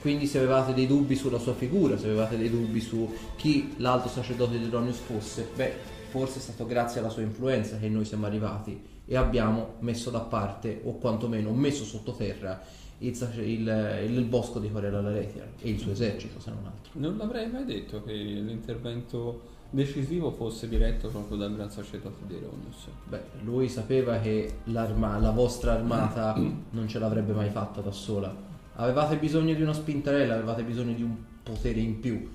Quindi 0.00 0.26
se 0.26 0.38
avevate 0.38 0.74
dei 0.74 0.86
dubbi 0.86 1.16
sulla 1.16 1.38
sua 1.38 1.54
figura, 1.54 1.96
se 1.98 2.06
avevate 2.06 2.36
dei 2.36 2.50
dubbi 2.50 2.80
su 2.80 3.12
chi 3.36 3.74
l'alto 3.78 4.08
sacerdote 4.08 4.58
di 4.58 4.66
Eronius 4.66 4.98
fosse, 4.98 5.48
beh, 5.54 5.72
forse 6.10 6.38
è 6.38 6.42
stato 6.42 6.66
grazie 6.66 7.00
alla 7.00 7.08
sua 7.08 7.22
influenza 7.22 7.78
che 7.78 7.88
noi 7.88 8.04
siamo 8.04 8.26
arrivati 8.26 8.80
e 9.04 9.16
abbiamo 9.16 9.74
messo 9.80 10.10
da 10.10 10.20
parte, 10.20 10.80
o 10.84 10.98
quantomeno 10.98 11.50
messo 11.52 11.84
sottoterra, 11.84 12.62
il, 12.98 13.16
il- 13.44 14.10
il 14.10 14.24
bosco 14.24 14.58
di 14.58 14.70
Corella 14.70 15.00
Laretia 15.00 15.46
e 15.60 15.70
il 15.70 15.78
suo 15.78 15.92
esercito, 15.92 16.38
se 16.40 16.50
non 16.50 16.64
altro. 16.66 16.90
non 16.94 17.16
l'avrei 17.16 17.48
mai 17.50 17.64
detto 17.64 18.02
che 18.04 18.12
l'intervento 18.12 19.56
decisivo 19.70 20.30
fosse 20.30 20.68
diretto 20.68 21.08
proprio 21.08 21.36
dal 21.36 21.54
gran 21.54 21.70
sacerdote 21.70 22.26
di 22.26 22.36
Eronius. 22.36 22.88
Beh, 23.04 23.22
lui 23.42 23.68
sapeva 23.68 24.18
che 24.18 24.60
l'arma- 24.64 25.18
la 25.18 25.30
vostra 25.30 25.72
armata 25.72 26.34
non 26.70 26.88
ce 26.88 26.98
l'avrebbe 26.98 27.32
mai 27.32 27.50
fatta 27.50 27.80
da 27.80 27.92
sola. 27.92 28.34
Avevate 28.76 29.16
bisogno 29.16 29.54
di 29.54 29.62
una 29.62 29.72
spintarella, 29.72 30.34
avevate 30.34 30.62
bisogno 30.62 30.94
di 30.94 31.02
un 31.02 31.14
potere 31.42 31.80
in 31.80 32.00
più. 32.00 32.28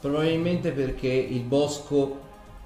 Probabilmente 0.00 0.70
perché 0.70 1.08
il 1.08 1.42
bosco, 1.42 2.20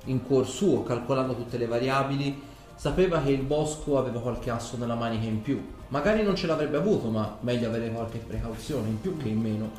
in 0.05 0.23
cuor 0.23 0.47
suo, 0.47 0.83
calcolando 0.83 1.35
tutte 1.35 1.57
le 1.57 1.67
variabili, 1.67 2.41
sapeva 2.75 3.23
che 3.23 3.31
il 3.31 3.43
bosco 3.43 3.99
aveva 3.99 4.21
qualche 4.21 4.50
asso 4.50 4.76
nella 4.76 4.95
manica 4.95 5.25
in 5.26 5.41
più. 5.41 5.64
Magari 5.88 6.23
non 6.23 6.37
ce 6.37 6.47
l'avrebbe 6.47 6.76
avuto, 6.76 7.09
ma 7.09 7.38
meglio 7.41 7.69
avere 7.69 7.91
qualche 7.91 8.19
precauzione 8.19 8.88
in 8.88 9.00
più 9.00 9.17
che 9.17 9.29
in 9.29 9.41
meno. 9.41 9.71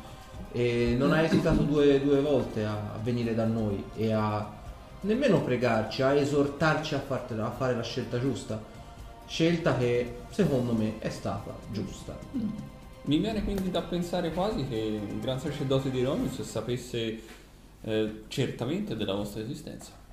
E 0.52 0.94
non 0.96 1.12
ha 1.12 1.22
esitato 1.22 1.62
due, 1.62 2.00
due 2.02 2.20
volte 2.20 2.64
a 2.64 2.98
venire 3.02 3.34
da 3.34 3.44
noi 3.44 3.82
e 3.96 4.12
a 4.12 4.48
nemmeno 5.00 5.42
pregarci, 5.42 6.02
a 6.02 6.14
esortarci 6.14 6.94
a, 6.94 7.00
fartela- 7.00 7.46
a 7.46 7.50
fare 7.50 7.74
la 7.74 7.82
scelta 7.82 8.20
giusta. 8.20 8.62
Scelta 9.26 9.76
che 9.76 10.16
secondo 10.30 10.72
me 10.72 10.98
è 10.98 11.08
stata 11.08 11.54
giusta. 11.72 12.16
Mi 13.02 13.18
viene 13.18 13.42
quindi 13.42 13.70
da 13.70 13.82
pensare 13.82 14.32
quasi 14.32 14.66
che 14.66 14.76
il 14.76 15.20
gran 15.20 15.38
sacerdote 15.38 15.90
di 15.90 16.00
Eronius 16.00 16.40
sapesse 16.42 17.20
eh, 17.82 18.22
certamente 18.28 18.96
della 18.96 19.14
vostra 19.14 19.42
esistenza. 19.42 20.03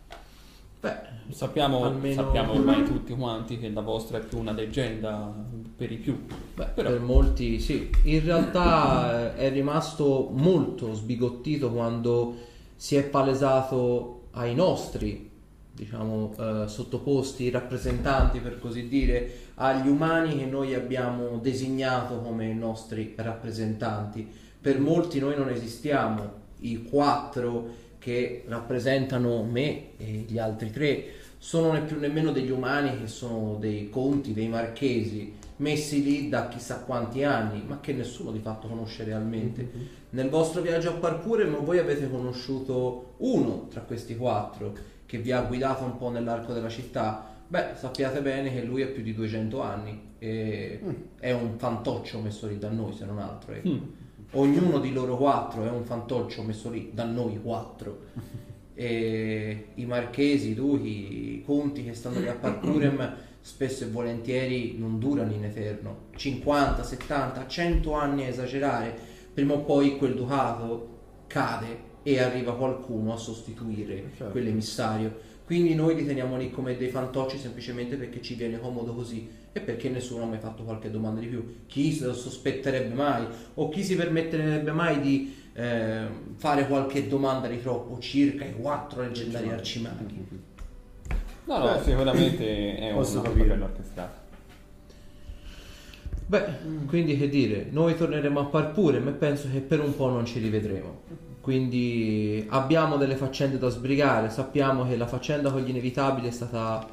Beh, 0.82 1.10
Sappiamo, 1.30 1.86
Almeno- 1.86 2.24
sappiamo 2.24 2.54
ormai 2.54 2.84
tutti 2.84 3.14
quanti 3.14 3.58
che 3.58 3.70
la 3.70 3.82
vostra 3.82 4.18
è 4.18 4.22
più 4.22 4.40
una 4.40 4.52
leggenda 4.52 5.34
per 5.76 5.92
i 5.92 5.96
più. 5.98 6.26
Beh, 6.56 6.66
Però- 6.74 6.90
per 6.90 7.00
molti 7.00 7.60
sì. 7.60 7.90
In 8.04 8.24
realtà 8.24 9.34
eh, 9.34 9.36
è 9.36 9.52
rimasto 9.52 10.30
molto 10.34 10.94
sbigottito 10.94 11.72
quando 11.72 12.36
si 12.76 12.96
è 12.96 13.04
palesato 13.04 14.24
ai 14.32 14.54
nostri, 14.56 15.30
diciamo, 15.72 16.34
eh, 16.38 16.64
sottoposti 16.68 17.50
rappresentanti, 17.50 18.40
per 18.40 18.60
così 18.60 18.88
dire, 18.88 19.32
agli 19.56 19.88
umani 19.88 20.38
che 20.38 20.46
noi 20.46 20.74
abbiamo 20.74 21.38
designato 21.38 22.20
come 22.20 22.52
nostri 22.54 23.14
rappresentanti. 23.16 24.28
Per 24.60 24.80
molti 24.80 25.20
noi 25.20 25.38
non 25.38 25.50
esistiamo, 25.50 26.40
i 26.60 26.84
quattro 26.84 27.81
che 28.02 28.44
rappresentano 28.48 29.44
me 29.44 29.96
e 29.98 30.26
gli 30.28 30.40
altri 30.40 30.72
tre 30.72 31.06
sono 31.38 31.72
né 31.72 31.82
più 31.82 32.00
nemmeno 32.00 32.32
degli 32.32 32.50
umani 32.50 33.00
che 33.00 33.08
sono 33.08 33.58
dei 33.60 33.90
conti, 33.90 34.34
dei 34.34 34.48
marchesi, 34.48 35.34
messi 35.58 36.04
lì 36.04 36.28
da 36.28 36.48
chissà 36.48 36.80
quanti 36.82 37.24
anni, 37.24 37.64
ma 37.66 37.80
che 37.80 37.94
nessuno 37.94 38.32
di 38.32 38.40
fatto 38.40 38.68
conosce 38.68 39.04
realmente. 39.04 39.70
Nel 40.10 40.30
vostro 40.30 40.62
viaggio 40.62 40.90
a 40.90 40.94
Parpurem 40.94 41.64
voi 41.64 41.78
avete 41.78 42.10
conosciuto 42.10 43.14
uno 43.18 43.68
tra 43.70 43.82
questi 43.82 44.16
quattro 44.18 44.74
che 45.06 45.20
vi 45.20 45.32
ha 45.32 45.42
guidato 45.42 45.84
un 45.84 45.98
po' 45.98 46.10
nell'arco 46.10 46.54
della 46.54 46.70
città. 46.70 47.28
Beh, 47.48 47.74
sappiate 47.76 48.22
bene 48.22 48.52
che 48.52 48.64
lui 48.64 48.82
ha 48.82 48.88
più 48.88 49.04
di 49.04 49.14
200 49.14 49.62
anni 49.62 50.00
e 50.18 50.80
è 51.20 51.32
un 51.32 51.58
fantoccio 51.58 52.20
messo 52.20 52.48
lì 52.48 52.58
da 52.58 52.70
noi, 52.70 52.94
se 52.94 53.06
non 53.06 53.20
altro. 53.20 53.54
ecco. 53.54 53.70
Mm. 53.70 54.01
Ognuno 54.34 54.80
di 54.80 54.94
loro 54.94 55.18
quattro 55.18 55.66
è 55.66 55.70
un 55.70 55.84
fantoccio 55.84 56.42
messo 56.44 56.70
lì 56.70 56.92
da 56.94 57.04
noi 57.06 57.40
quattro. 57.42 58.00
E 58.74 59.68
i 59.76 59.86
marchesi, 59.86 60.52
i 60.52 60.54
duchi, 60.56 61.36
i 61.36 61.44
conti 61.46 61.84
che 61.84 61.94
stanno 61.94 62.20
lì 62.20 62.28
a 62.28 62.34
Parcurem 62.34 63.16
spesso 63.40 63.84
e 63.84 63.88
volentieri 63.88 64.76
non 64.78 64.98
durano 64.98 65.34
in 65.34 65.44
eterno. 65.44 66.06
50, 66.16 66.82
70, 66.82 67.48
100 67.48 67.94
anni 67.94 68.24
a 68.24 68.30
esagerare. 68.30 68.98
Prima 69.34 69.54
o 69.54 69.60
poi 69.60 69.98
quel 69.98 70.16
ducato 70.16 70.88
cade 71.28 71.90
e 72.02 72.20
arriva 72.20 72.56
qualcuno 72.56 73.14
a 73.14 73.18
sostituire 73.18 74.12
Certo. 74.16 74.32
quell'emissario. 74.32 75.16
Quindi 75.46 75.76
noi 75.76 75.94
li 75.94 76.06
teniamo 76.06 76.38
lì 76.38 76.50
come 76.50 76.76
dei 76.76 76.90
fantocci 76.90 77.38
semplicemente 77.38 77.98
perché 77.98 78.20
ci 78.22 78.34
viene 78.34 78.60
comodo 78.60 78.96
così 78.96 79.30
e 79.54 79.60
perché 79.60 79.90
nessuno 79.90 80.24
ha 80.24 80.28
mai 80.28 80.40
fatto 80.40 80.64
qualche 80.64 80.90
domanda 80.90 81.20
di 81.20 81.28
più. 81.28 81.64
Chi 81.68 81.92
se 81.92 82.06
lo 82.06 82.14
sospetterebbe 82.14 82.94
mai 82.94 83.26
o 83.56 83.70
chi 83.70 83.84
si 83.84 83.96
permetterebbe 83.96 84.72
mai 84.72 85.00
di 85.02 85.36
eh, 85.54 86.06
fare 86.36 86.68
qualche 86.68 87.08
domanda 87.08 87.48
di 87.48 87.62
troppo 87.62 88.00
circa 88.00 88.46
i 88.46 88.54
quattro 88.54 89.02
leggendari 89.02 89.50
arcimaghi? 89.50 90.50
No, 91.46 91.58
no, 91.58 91.74
Beh, 91.74 91.84
sicuramente 91.84 92.78
è 92.78 92.94
posso 92.94 93.20
una 93.20 93.30
capire. 93.30 93.48
bella 93.48 93.66
orchestrata. 93.66 94.20
Beh, 96.28 96.46
quindi 96.88 97.18
che 97.18 97.28
dire, 97.28 97.68
noi 97.72 97.98
torneremo 97.98 98.40
a 98.40 98.46
Parpurem 98.46 99.10
e 99.10 99.12
penso 99.12 99.50
che 99.52 99.60
per 99.60 99.82
un 99.82 99.94
po' 99.94 100.08
non 100.08 100.26
ci 100.26 100.40
rivedremo. 100.40 101.02
Quindi 101.42 102.46
abbiamo 102.50 102.96
delle 102.96 103.16
faccende 103.16 103.58
da 103.58 103.68
sbrigare, 103.68 104.30
sappiamo 104.30 104.88
che 104.88 104.96
la 104.96 105.08
faccenda 105.08 105.52
con 105.52 105.62
gli 105.62 105.70
inevitabili 105.72 106.28
è 106.28 106.32
stata 106.32 106.88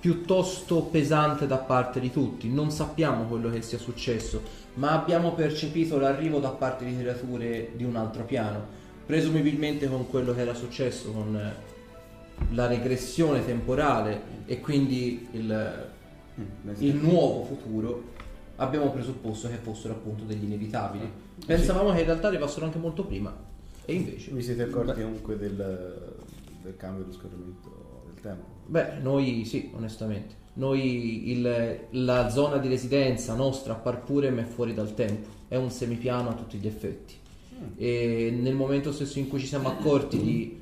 piuttosto 0.00 0.82
pesante 0.82 1.46
da 1.46 1.56
parte 1.56 1.98
di 1.98 2.12
tutti, 2.12 2.52
non 2.52 2.70
sappiamo 2.70 3.24
quello 3.24 3.50
che 3.50 3.62
sia 3.62 3.78
successo, 3.78 4.42
ma 4.74 4.92
abbiamo 4.92 5.32
percepito 5.32 5.98
l'arrivo 5.98 6.38
da 6.38 6.50
parte 6.50 6.84
di 6.84 6.96
creature 6.96 7.70
di 7.74 7.82
un 7.82 7.96
altro 7.96 8.24
piano, 8.24 8.64
presumibilmente 9.04 9.88
con 9.88 10.08
quello 10.08 10.34
che 10.34 10.42
era 10.42 10.54
successo 10.54 11.10
con 11.10 11.34
eh, 11.34 11.76
la 12.50 12.66
regressione 12.66 13.44
temporale 13.44 14.36
e 14.46 14.60
quindi 14.60 15.26
il, 15.32 15.90
il 16.78 16.94
nuovo 16.94 17.44
futuro 17.44 18.16
abbiamo 18.56 18.90
presupposto 18.90 19.48
che 19.48 19.56
fossero 19.56 19.94
appunto 19.94 20.22
degli 20.24 20.44
inevitabili. 20.44 21.10
Pensavamo 21.44 21.92
che 21.92 22.00
in 22.00 22.06
realtà 22.06 22.28
arrivassero 22.28 22.66
anche 22.66 22.78
molto 22.78 23.04
prima. 23.04 23.34
E 23.84 23.94
invece, 23.94 24.30
Vi 24.30 24.42
siete 24.42 24.62
accorti 24.62 25.00
comunque 25.00 25.36
del, 25.38 25.54
del 26.62 26.76
cambio 26.76 27.02
dello 27.02 27.14
scorrimento 27.14 27.87
del 28.20 28.32
tempo? 28.32 28.44
beh, 28.66 28.98
noi 29.00 29.44
sì, 29.44 29.70
onestamente. 29.74 30.34
Noi 30.54 31.30
il- 31.30 31.78
la 31.90 32.28
zona 32.28 32.56
di 32.58 32.68
residenza 32.68 33.34
nostra 33.34 33.74
a 33.74 33.76
Parpurem 33.76 34.40
è 34.40 34.44
fuori 34.44 34.74
dal 34.74 34.92
tempo, 34.94 35.28
è 35.48 35.56
un 35.56 35.70
semipiano 35.70 36.30
a 36.30 36.34
tutti 36.34 36.58
gli 36.58 36.66
effetti. 36.66 37.14
E 37.76 38.36
nel 38.38 38.54
momento 38.54 38.92
stesso 38.92 39.18
in 39.18 39.28
cui 39.28 39.40
ci 39.40 39.46
siamo 39.46 39.68
accorti 39.68 40.20
di 40.20 40.60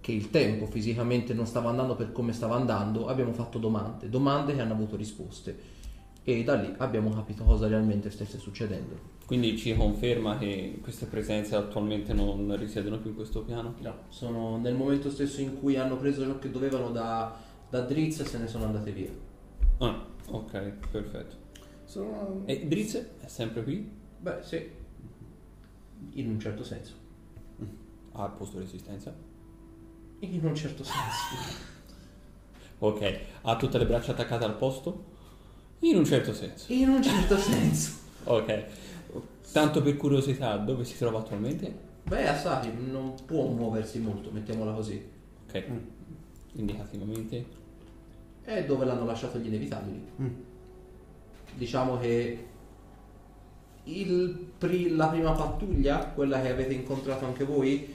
che 0.00 0.12
il 0.12 0.28
tempo 0.28 0.66
fisicamente 0.66 1.32
non 1.32 1.46
stava 1.46 1.70
andando 1.70 1.94
per 1.94 2.12
come 2.12 2.34
stava 2.34 2.56
andando, 2.56 3.06
abbiamo 3.06 3.32
fatto 3.32 3.58
domande, 3.58 4.10
domande 4.10 4.54
che 4.54 4.60
hanno 4.60 4.74
avuto 4.74 4.96
risposte. 4.96 5.56
E 6.26 6.42
da 6.42 6.54
lì 6.54 6.74
abbiamo 6.78 7.10
capito 7.10 7.44
cosa 7.44 7.66
realmente 7.66 8.10
stesse 8.10 8.38
succedendo. 8.38 9.12
Quindi 9.26 9.58
ci 9.58 9.74
conferma 9.76 10.38
che 10.38 10.78
queste 10.82 11.04
presenze 11.04 11.54
attualmente 11.54 12.14
non 12.14 12.56
risiedono 12.58 12.98
più 12.98 13.10
in 13.10 13.16
questo 13.16 13.42
piano? 13.42 13.74
No, 13.80 13.94
sono 14.08 14.56
nel 14.56 14.74
momento 14.74 15.10
stesso 15.10 15.42
in 15.42 15.58
cui 15.58 15.76
hanno 15.76 15.96
preso 15.96 16.24
ciò 16.24 16.38
che 16.38 16.50
dovevano 16.50 16.90
da, 16.90 17.34
da 17.68 17.80
Drizz 17.80 18.20
e 18.20 18.24
se 18.24 18.38
ne 18.38 18.46
sono 18.46 18.64
andate 18.64 18.92
via. 18.92 19.10
Ah, 19.78 20.02
ok, 20.28 20.72
perfetto. 20.90 21.36
Sono... 21.84 22.42
E 22.46 22.66
Drizze 22.66 23.16
è 23.20 23.26
sempre 23.26 23.62
qui? 23.62 23.86
Beh, 24.18 24.38
sì, 24.40 24.66
in 26.12 26.28
un 26.28 26.40
certo 26.40 26.64
senso. 26.64 26.94
Ha 28.12 28.24
il 28.24 28.32
posto 28.32 28.58
resistenza? 28.58 29.14
In 30.20 30.44
un 30.44 30.54
certo 30.54 30.84
senso. 30.84 31.72
Ok, 32.76 33.20
ha 33.42 33.56
tutte 33.56 33.78
le 33.78 33.86
braccia 33.86 34.10
attaccate 34.10 34.44
al 34.44 34.56
posto? 34.56 35.12
In 35.84 35.96
un 35.96 36.04
certo 36.04 36.32
senso. 36.32 36.72
In 36.72 36.88
un 36.88 37.02
certo 37.02 37.36
senso. 37.36 37.92
Ok. 38.24 38.64
Tanto 39.52 39.82
per 39.82 39.96
curiosità, 39.96 40.56
dove 40.56 40.84
si 40.84 40.96
trova 40.96 41.18
attualmente? 41.18 41.72
Beh, 42.04 42.26
Asahi 42.28 42.72
non 42.90 43.14
può 43.24 43.46
muoversi 43.46 43.98
molto, 43.98 44.30
mettiamola 44.30 44.72
così. 44.72 45.02
Ok. 45.46 45.64
Indicativamente. 46.54 47.44
È 48.42 48.64
dove 48.64 48.84
l'hanno 48.84 49.04
lasciato 49.04 49.38
gli 49.38 49.46
inevitabili. 49.46 50.06
Mm. 50.22 50.28
Diciamo 51.54 51.98
che 51.98 52.46
il 53.84 54.46
pri- 54.56 54.94
la 54.96 55.08
prima 55.08 55.32
pattuglia, 55.32 56.06
quella 56.06 56.40
che 56.40 56.50
avete 56.50 56.72
incontrato 56.72 57.26
anche 57.26 57.44
voi, 57.44 57.94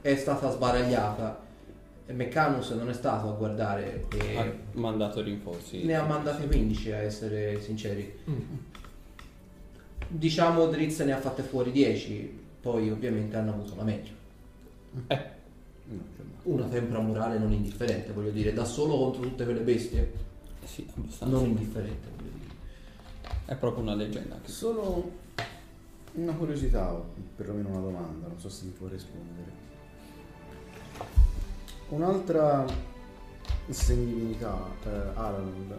è 0.00 0.14
stata 0.14 0.50
sbaragliata. 0.50 1.43
E 2.06 2.12
Meccanus 2.12 2.70
non 2.70 2.90
è 2.90 2.92
stato 2.92 3.28
a 3.28 3.32
guardare 3.32 4.04
e 4.14 4.36
Ha 4.36 4.52
mandato 4.72 5.22
rinforzi. 5.22 5.84
ne 5.84 5.94
ha 5.94 6.04
mandate 6.04 6.46
15 6.46 6.92
a 6.92 6.96
essere 6.98 7.60
sinceri. 7.62 8.12
Diciamo 10.06 10.66
Drizz 10.66 11.00
ne 11.00 11.12
ha 11.12 11.18
fatte 11.18 11.42
fuori 11.42 11.72
10, 11.72 12.38
poi 12.60 12.90
ovviamente 12.90 13.36
hanno 13.36 13.52
avuto 13.52 13.74
la 13.76 13.82
meglio. 13.84 14.12
Eh. 15.06 15.32
Una 16.44 16.66
tempra 16.66 16.98
morale 17.00 17.38
non 17.38 17.52
indifferente, 17.52 18.12
voglio 18.12 18.30
dire, 18.30 18.52
da 18.52 18.64
solo 18.66 18.96
contro 18.98 19.22
tutte 19.22 19.44
quelle 19.44 19.60
bestie, 19.60 20.12
sì, 20.64 20.86
abbastanza. 20.94 21.34
non 21.34 21.46
indifferente, 21.46 22.08
voglio 22.16 22.30
dire. 22.38 22.54
È 23.46 23.56
proprio 23.56 23.82
una 23.82 23.94
leggenda. 23.94 24.34
Anche. 24.34 24.50
Solo 24.50 25.10
una 26.12 26.32
curiosità, 26.34 26.92
o 26.92 27.06
perlomeno 27.34 27.70
una 27.70 27.80
domanda, 27.80 28.26
non 28.28 28.38
so 28.38 28.50
se 28.50 28.66
mi 28.66 28.72
può 28.72 28.88
rispondere. 28.88 29.62
Un'altra 31.88 32.64
semidivinità, 33.68 34.58
eh, 34.84 34.88
Alan, 35.14 35.78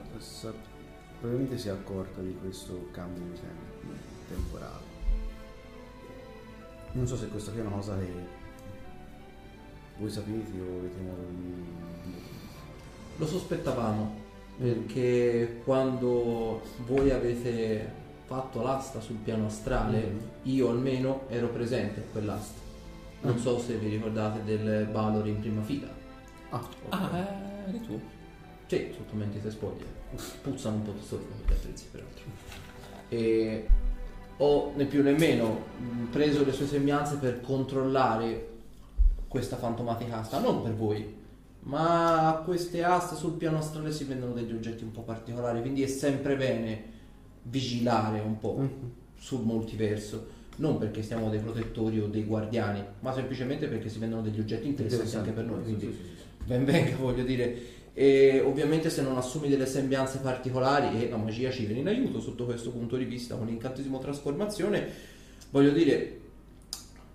probabilmente 1.20 1.58
si 1.58 1.68
è 1.68 1.72
accorta 1.72 2.22
di 2.22 2.36
questo 2.40 2.88
cambio 2.92 3.24
di 3.24 3.40
tempo 3.40 3.94
temporale. 4.28 4.84
Non 6.94 7.08
so 7.08 7.18
se 7.18 7.28
questa 7.28 7.52
qui 7.52 7.60
è 7.60 7.64
una 7.64 7.76
cosa 7.76 7.98
che 7.98 8.12
voi 9.98 10.10
sapete 10.10 10.60
o 10.60 10.80
avete 10.80 11.02
modo 11.02 11.22
di. 11.30 11.64
Lo 13.18 13.26
sospettavamo, 13.26 14.14
perché 14.58 15.62
quando 15.64 16.62
voi 16.86 17.12
avete 17.12 18.04
fatto 18.26 18.62
l'asta 18.62 19.00
sul 19.00 19.18
piano 19.18 19.48
astrale, 19.48 20.00
Mhm. 20.00 20.20
io 20.44 20.70
almeno 20.70 21.22
ero 21.30 21.48
presente 21.48 22.00
a 22.02 22.04
quell'asta. 22.12 22.65
Non 23.26 23.36
Mm. 23.36 23.40
so 23.40 23.60
se 23.60 23.76
vi 23.78 23.90
ricordate 23.90 24.44
del 24.44 24.88
Valor 24.92 25.28
in 25.28 25.40
prima 25.40 25.62
fila. 25.62 25.88
Ah, 26.50 26.58
ok. 26.58 26.76
Ah, 26.90 27.18
eh, 27.18 27.70
eri 27.70 27.82
tu. 27.82 28.00
Sì, 28.68 28.92
sotto 28.96 29.16
mentite 29.16 29.50
spoglie. 29.52 29.86
Puzzano 30.42 30.76
un 30.78 30.82
po' 30.84 30.92
di 30.92 31.02
sotto 31.02 31.26
gli 31.48 31.52
attrezzi, 31.52 31.86
peraltro. 31.92 32.24
E 33.10 33.68
ho 34.38 34.72
né 34.76 34.86
più 34.86 35.02
né 35.04 35.12
meno 35.14 35.60
mh, 35.78 36.04
preso 36.12 36.44
le 36.46 36.52
sue 36.52 36.68
sembianze 36.68 37.18
per 37.18 37.42
controllare 37.42 38.50
questa 39.28 39.56
fantomatica 39.58 40.20
asta, 40.20 40.40
non 40.40 40.62
per 40.62 40.74
voi, 40.76 41.14
ma 41.62 42.30
a 42.30 42.34
queste 42.42 42.84
aste 42.84 43.16
sul 43.16 43.34
piano 43.34 43.58
astrale 43.58 43.92
si 43.92 44.04
vendono 44.06 44.34
degli 44.34 44.54
oggetti 44.54 44.84
un 44.84 44.92
po' 44.92 45.02
particolari, 45.02 45.62
quindi 45.62 45.84
è 45.84 45.88
sempre 45.88 46.36
bene 46.38 46.84
vigilare 47.44 48.20
un 48.20 48.38
po' 48.40 48.56
Mhm. 48.58 48.92
sul 49.18 49.42
multiverso. 49.44 50.28
Non 50.58 50.78
perché 50.78 51.02
siamo 51.02 51.30
dei 51.30 51.40
protettori 51.40 52.00
o 52.00 52.08
dei 52.08 52.24
guardiani, 52.24 52.84
ma 53.00 53.14
semplicemente 53.14 53.68
perché 53.68 53.90
si 53.90 54.00
vendono 54.00 54.22
degli 54.22 54.40
oggetti 54.40 54.68
interessanti 54.68 55.16
anche 55.16 55.32
per 55.32 55.46
noi. 55.46 55.64
Quindi 55.64 55.86
sì, 55.86 55.92
sì, 55.92 56.24
ben 56.46 56.66
venga, 56.66 56.96
voglio 57.00 57.24
dire. 57.24 57.74
E 57.94 58.42
ovviamente 58.46 58.90
se 58.90 59.02
non 59.02 59.18
assumi 59.18 59.48
delle 59.48 59.66
sembianze 59.66 60.20
particolari 60.20 61.02
e 61.02 61.10
la 61.10 61.18
magia 61.18 61.50
ci 61.50 61.66
viene 61.66 61.82
in 61.82 61.88
aiuto 61.88 62.20
sotto 62.20 62.46
questo 62.46 62.72
punto 62.72 62.98
di 62.98 63.06
vista 63.06 63.36
con 63.36 63.48
l'incantesimo 63.48 64.00
trasformazione, 64.00 64.88
voglio 65.50 65.72
dire, 65.72 66.20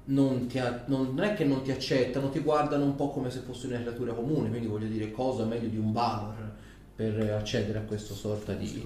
non, 0.05 0.47
ti 0.47 0.61
non 0.87 1.21
è 1.21 1.35
che 1.35 1.45
non 1.45 1.63
ti 1.63 1.71
accettano, 1.71 2.31
ti 2.31 2.41
guardano 2.41 2.85
un 2.85 2.95
po' 2.95 3.11
come 3.11 3.31
se 3.31 3.41
fossi 3.41 3.67
una 3.67 3.81
creatura 3.81 4.13
comune, 4.13 4.49
quindi 4.49 4.67
voglio 4.67 4.87
dire 4.87 5.11
cosa 5.11 5.45
meglio 5.45 5.69
di 5.69 5.77
un 5.77 5.93
Balor 5.93 6.53
per 6.97 7.33
accedere 7.33 7.79
a 7.79 7.83
questa 7.83 8.15
sorta 8.15 8.53
di, 8.55 8.83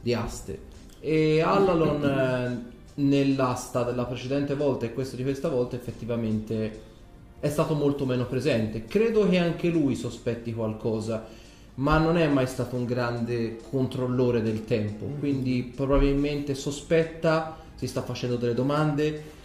di 0.00 0.14
aste. 0.14 0.76
E 1.00 1.40
Allalon 1.40 2.64
nell'asta 2.98 3.82
della 3.82 4.04
precedente 4.04 4.54
volta 4.54 4.86
e 4.86 4.92
questa 4.92 5.16
di 5.16 5.22
questa 5.22 5.48
volta 5.48 5.76
effettivamente 5.76 6.86
è 7.40 7.48
stato 7.48 7.74
molto 7.74 8.04
meno 8.04 8.26
presente. 8.26 8.84
Credo 8.84 9.28
che 9.28 9.38
anche 9.38 9.68
lui 9.68 9.94
sospetti 9.94 10.52
qualcosa, 10.52 11.26
ma 11.74 11.98
non 11.98 12.16
è 12.16 12.26
mai 12.26 12.46
stato 12.46 12.76
un 12.76 12.84
grande 12.84 13.58
controllore 13.70 14.42
del 14.42 14.64
tempo, 14.64 15.06
quindi 15.18 15.72
probabilmente 15.74 16.54
sospetta, 16.54 17.56
si 17.76 17.86
sta 17.86 18.02
facendo 18.02 18.36
delle 18.36 18.54
domande, 18.54 19.36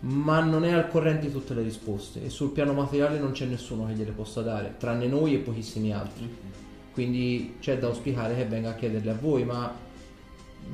ma 0.00 0.40
non 0.40 0.64
è 0.64 0.72
al 0.72 0.88
corrente 0.88 1.26
di 1.26 1.32
tutte 1.32 1.54
le 1.54 1.62
risposte 1.62 2.24
e 2.24 2.28
sul 2.28 2.50
piano 2.50 2.72
materiale 2.72 3.18
non 3.18 3.32
c'è 3.32 3.46
nessuno 3.46 3.86
che 3.86 3.94
gliele 3.94 4.10
possa 4.10 4.42
dare, 4.42 4.74
tranne 4.78 5.06
noi 5.06 5.34
e 5.34 5.38
pochissimi 5.38 5.92
altri. 5.92 6.28
Quindi 6.92 7.56
c'è 7.60 7.78
da 7.78 7.86
auspicare 7.86 8.34
che 8.34 8.44
venga 8.46 8.70
a 8.70 8.74
chiederle 8.74 9.10
a 9.10 9.16
voi, 9.20 9.44
ma 9.44 9.72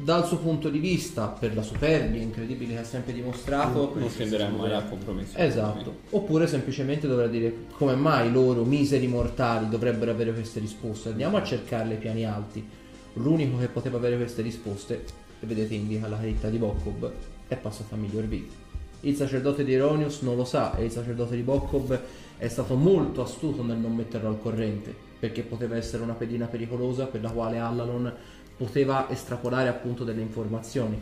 dal 0.01 0.27
suo 0.27 0.39
punto 0.39 0.69
di 0.69 0.79
vista, 0.79 1.29
per 1.29 1.55
la 1.55 1.63
superbia 1.63 2.21
incredibile 2.21 2.75
che 2.75 2.81
ha 2.81 2.85
sempre 2.85 3.13
dimostrato, 3.13 3.93
Non 3.97 4.09
scenderemo 4.09 4.57
mai 4.57 4.73
a 4.73 4.83
compromessi. 4.83 5.35
Esatto, 5.37 6.01
oppure 6.11 6.47
semplicemente 6.47 7.07
dovrà 7.07 7.27
dire 7.27 7.67
come 7.73 7.95
mai 7.95 8.33
loro, 8.33 8.65
miseri 8.65 9.07
mortali, 9.07 9.69
dovrebbero 9.69 10.11
avere 10.11 10.33
queste 10.33 10.61
risposte. 10.61 11.11
Andiamo 11.11 11.37
a 11.37 11.45
cercarle 11.45 11.95
ai 11.95 12.01
piani 12.01 12.25
alti. 12.25 12.67
L'unico 13.15 13.59
che 13.59 13.69
poteva 13.69 13.99
avere 13.99 14.17
queste 14.17 14.43
risposte, 14.43 15.05
vedete 15.41 15.75
indica 15.75 16.09
la 16.09 16.19
cripta 16.19 16.49
di 16.49 16.57
Bokob, 16.57 17.13
è 17.47 17.57
passato 17.57 17.95
a 17.95 17.99
miglior 17.99 18.25
vita. 18.25 18.55
Il 19.01 19.17
sacerdote 19.17 19.65
di 19.65 19.75
Eronius 19.75 20.21
non 20.23 20.37
lo 20.37 20.45
sa 20.45 20.77
e 20.77 20.85
il 20.85 20.91
sacerdote 20.91 21.35
di 21.35 21.43
Bokob 21.43 22.01
è 22.39 22.49
stato 22.49 22.75
molto 22.75 23.23
astuto 23.23 23.63
nel 23.63 23.77
non 23.77 23.95
metterlo 23.95 24.29
al 24.29 24.41
corrente, 24.41 24.95
perché 25.19 25.43
poteva 25.43 25.77
essere 25.77 26.03
una 26.03 26.15
pedina 26.15 26.47
pericolosa 26.47 27.07
per 27.07 27.21
la 27.21 27.31
quale 27.31 27.59
Allalon 27.59 28.13
poteva 28.57 29.09
estrapolare 29.11 29.69
appunto 29.69 30.05
delle 30.05 30.21
informazioni. 30.21 31.01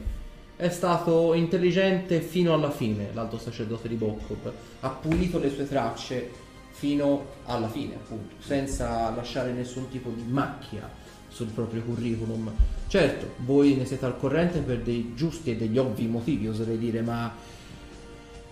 È 0.56 0.68
stato 0.68 1.34
intelligente 1.34 2.20
fino 2.20 2.52
alla 2.52 2.70
fine, 2.70 3.08
l'alto 3.12 3.38
sacerdote 3.38 3.88
di 3.88 3.94
Bokkov. 3.94 4.52
Ha 4.80 4.88
pulito 4.88 5.38
le 5.38 5.50
sue 5.50 5.66
tracce 5.66 6.30
fino 6.70 7.26
alla 7.44 7.68
fine, 7.68 7.94
appunto, 7.94 8.34
senza 8.38 9.10
lasciare 9.14 9.52
nessun 9.52 9.88
tipo 9.88 10.10
di 10.10 10.22
macchia 10.22 10.88
sul 11.28 11.48
proprio 11.48 11.82
curriculum. 11.82 12.52
Certo, 12.88 13.34
voi 13.44 13.74
ne 13.74 13.84
siete 13.84 14.04
al 14.04 14.18
corrente 14.18 14.60
per 14.60 14.80
dei 14.80 15.12
giusti 15.14 15.52
e 15.52 15.56
degli 15.56 15.78
ovvi 15.78 16.06
motivi, 16.06 16.48
oserei 16.48 16.78
dire, 16.78 17.00
ma 17.02 17.32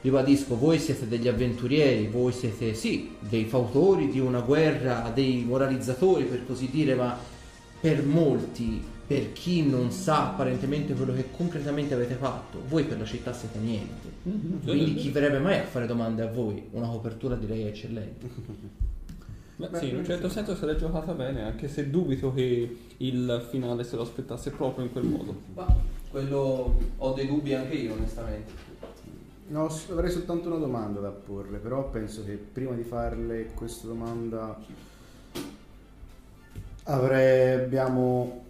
ribadisco, 0.01 0.57
voi 0.57 0.79
siete 0.79 1.09
degli 1.09 1.27
avventurieri, 1.27 2.07
voi 2.07 2.33
siete 2.33 2.73
sì, 2.75 3.17
dei 3.19 3.45
fautori 3.45 4.09
di 4.09 4.21
una 4.21 4.41
guerra, 4.41 5.11
dei 5.13 5.45
moralizzatori 5.47 6.25
per 6.25 6.47
così 6.47 6.71
dire, 6.71 6.95
ma 6.95 7.19
per 7.81 8.05
molti, 8.05 8.83
per 9.07 9.33
chi 9.33 9.67
non 9.67 9.91
sa 9.91 10.31
apparentemente 10.31 10.95
quello 10.95 11.15
che 11.15 11.31
concretamente 11.31 11.95
avete 11.95 12.15
fatto, 12.15 12.61
voi 12.69 12.85
per 12.85 12.99
la 12.99 13.05
città 13.05 13.33
siete 13.33 13.59
niente. 13.59 14.09
Quindi 14.65 14.95
chi 14.95 15.11
verrebbe 15.11 15.39
mai 15.39 15.59
a 15.59 15.65
fare 15.65 15.87
domande 15.87 16.23
a 16.23 16.31
voi? 16.31 16.69
Una 16.73 16.89
copertura 16.89 17.35
direi 17.35 17.67
eccellente. 17.67 18.29
Beh, 19.57 19.71
sì, 19.73 19.89
in 19.89 19.97
un 19.97 20.05
certo 20.05 20.29
senso 20.29 20.55
se 20.55 20.67
l'è 20.67 20.77
giocata 20.77 21.13
bene, 21.15 21.43
anche 21.43 21.67
se 21.67 21.91
dubito 21.91 22.33
che 22.33 22.77
il 22.97 23.47
finale 23.51 23.83
se 23.83 23.97
lo 23.97 24.03
aspettasse 24.03 24.51
proprio 24.51 24.85
in 24.85 24.93
quel 24.93 25.05
modo. 25.05 25.35
Ma 25.55 25.67
quello 26.11 26.79
ho 26.97 27.13
dei 27.13 27.27
dubbi 27.27 27.55
anche 27.55 27.75
io, 27.75 27.95
onestamente. 27.95 28.53
No, 29.49 29.65
avrei 29.91 30.11
soltanto 30.11 30.49
una 30.49 30.59
domanda 30.59 31.01
da 31.01 31.09
porle, 31.09 31.59
però 31.59 31.89
penso 31.91 32.23
che 32.25 32.35
prima 32.35 32.75
di 32.75 32.83
farle 32.83 33.47
questa 33.55 33.87
domanda 33.87 34.61
abbiamo 37.65 38.45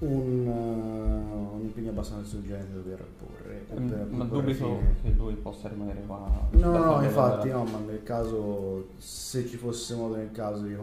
un, 0.00 0.46
uh, 0.46 1.54
un 1.54 1.60
impegno 1.62 1.90
abbastanza 1.90 2.36
urgente 2.36 2.74
da 2.74 2.80
dover 2.80 3.04
porre. 3.18 3.64
per- 3.68 4.06
Ma 4.10 4.24
dubito 4.24 4.78
fine- 4.78 4.94
che 5.02 5.10
lui 5.16 5.34
possa 5.34 5.68
rimanere 5.68 6.02
qua. 6.06 6.48
No, 6.50 6.70
no, 6.76 7.02
infatti 7.02 7.48
andare. 7.48 7.52
no, 7.52 7.64
ma 7.64 7.78
nel 7.86 8.02
caso, 8.02 8.88
se 8.98 9.46
ci 9.46 9.56
fosse 9.56 9.94
modo 9.94 10.16
nel 10.16 10.32
caso 10.32 10.62
di 10.64 10.76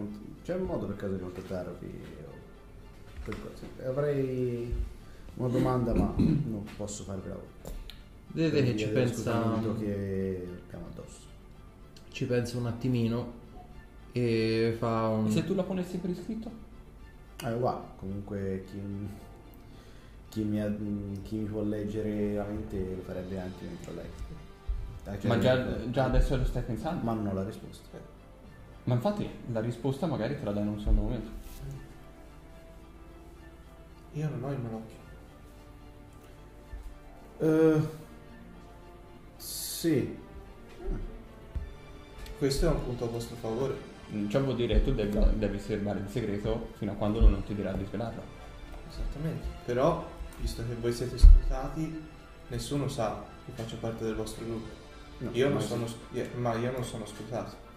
c'è 0.44 0.56
un 0.56 0.64
modo 0.66 0.88
per 0.88 0.96
caso 0.96 1.14
di 1.14 1.20
contattarvi, 1.22 2.02
avrei 3.86 4.74
una 5.36 5.48
domanda 5.50 5.94
ma 5.94 6.14
non 6.18 6.66
posso 6.76 7.04
farvela 7.04 7.36
ora. 7.36 7.70
Vedete 8.34 8.64
che 8.64 8.78
ci 8.78 8.88
pensa, 8.88 9.60
che 9.78 10.48
abbiamo 10.66 10.86
addosso. 10.92 11.20
ci 12.12 12.26
pensa 12.26 12.58
un 12.58 12.66
attimino 12.66 13.40
e 14.12 14.76
fa 14.78 15.08
un... 15.08 15.30
Se 15.30 15.46
tu 15.46 15.54
la 15.56 15.64
ponessi 15.64 15.98
per 15.98 16.10
iscritto? 16.10 16.52
Eh, 17.44 17.54
guarda, 17.54 17.86
comunque 17.98 18.64
chi, 18.70 18.80
chi 20.30 20.44
mi, 20.44 20.62
ha- 20.62 20.74
chi 21.24 21.36
mi 21.38 21.46
può 21.46 21.62
leggere 21.64 22.36
la 22.36 22.44
mente 22.44 22.96
lo 22.96 23.02
farebbe 23.04 23.40
anche 23.40 23.66
dentro 23.68 23.94
lei. 23.94 24.06
Eh, 25.06 25.20
cioè, 25.20 25.28
Ma 25.28 25.36
eh, 25.36 25.40
già, 25.40 25.90
già 25.90 26.04
adesso 26.06 26.38
lo 26.38 26.46
stai 26.46 26.62
pensando? 26.64 27.04
ma 27.04 27.14
non 27.14 27.28
ho 27.28 27.34
la 27.34 27.44
risposta. 27.44 27.98
Ma 28.84 28.94
infatti 28.96 29.28
la 29.52 29.60
risposta 29.62 30.08
magari 30.08 30.38
te 30.38 30.44
la 30.44 30.52
dai 30.52 30.64
in 30.64 30.70
un 30.70 30.80
secondo 30.80 31.02
momento. 31.02 31.30
Io 34.14 34.30
non 34.30 34.44
ho 34.44 34.52
il 34.52 34.60
malocchio. 34.60 35.00
Eh, 37.40 38.00
sì, 39.38 40.18
Questo 42.38 42.66
è 42.66 42.70
un 42.70 42.84
punto 42.84 43.06
a 43.06 43.08
vostro 43.08 43.36
favore. 43.36 43.91
Mm, 44.14 44.28
Ciò 44.30 44.42
vuol 44.42 44.56
dire 44.56 44.76
che 44.76 44.84
tu 44.84 44.94
devi, 44.94 45.18
devi 45.38 45.60
servare 45.60 46.00
il 46.00 46.08
segreto 46.10 46.70
fino 46.78 46.92
a 46.92 46.96
quando 46.96 47.20
lui 47.20 47.30
non 47.32 47.44
ti 47.44 47.54
dirà 47.56 47.72
di 47.74 47.86
svelarlo. 47.86 48.22
Esattamente. 48.90 49.48
Però, 49.66 50.06
visto 50.40 50.64
che 50.68 50.76
voi 50.80 50.92
siete 50.92 51.18
scrutati, 51.18 52.02
nessuno 52.50 52.88
sa 52.90 53.24
che 53.46 53.52
faccio 53.54 53.78
parte 53.78 54.04
del 54.04 54.16
vostro 54.16 54.44
gruppo. 54.46 54.68
no, 55.20 55.30
Io 55.34 55.46
non 55.46 55.54
ma 55.56 55.60
sono, 55.62 55.86
io- 56.12 56.28
ma 56.38 56.56
io 56.56 56.72
non 56.72 56.84
sono 56.84 57.06
scrutato. 57.06 57.70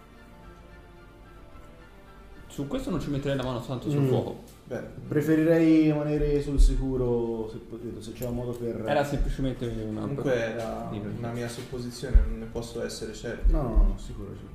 Su 2.47 2.67
questo 2.67 2.89
non 2.89 3.01
ci 3.01 3.09
metterei 3.09 3.35
la 3.35 3.43
mano 3.43 3.59
tanto 3.61 3.89
sul 3.89 4.01
Mm. 4.01 4.07
fuoco. 4.07 4.43
Beh, 4.65 4.81
Preferirei 5.07 5.83
rimanere 5.83 6.41
sul 6.41 6.59
sicuro 6.59 7.49
se 7.51 7.57
potete, 7.57 8.01
se 8.01 8.13
c'è 8.13 8.25
un 8.27 8.35
modo 8.35 8.51
per... 8.51 8.83
Era 8.87 9.03
semplicemente 9.03 9.65
una... 9.67 10.01
comunque 10.01 10.33
era 10.33 10.89
Sì, 10.91 11.01
una 11.17 11.31
mia 11.31 11.47
supposizione, 11.49 12.21
non 12.27 12.39
ne 12.39 12.45
posso 12.45 12.83
essere 12.83 13.13
certo. 13.13 13.51
No, 13.51 13.61
no, 13.61 13.75
no, 13.89 13.97
sicuro 13.97 14.33
sì. 14.35 14.45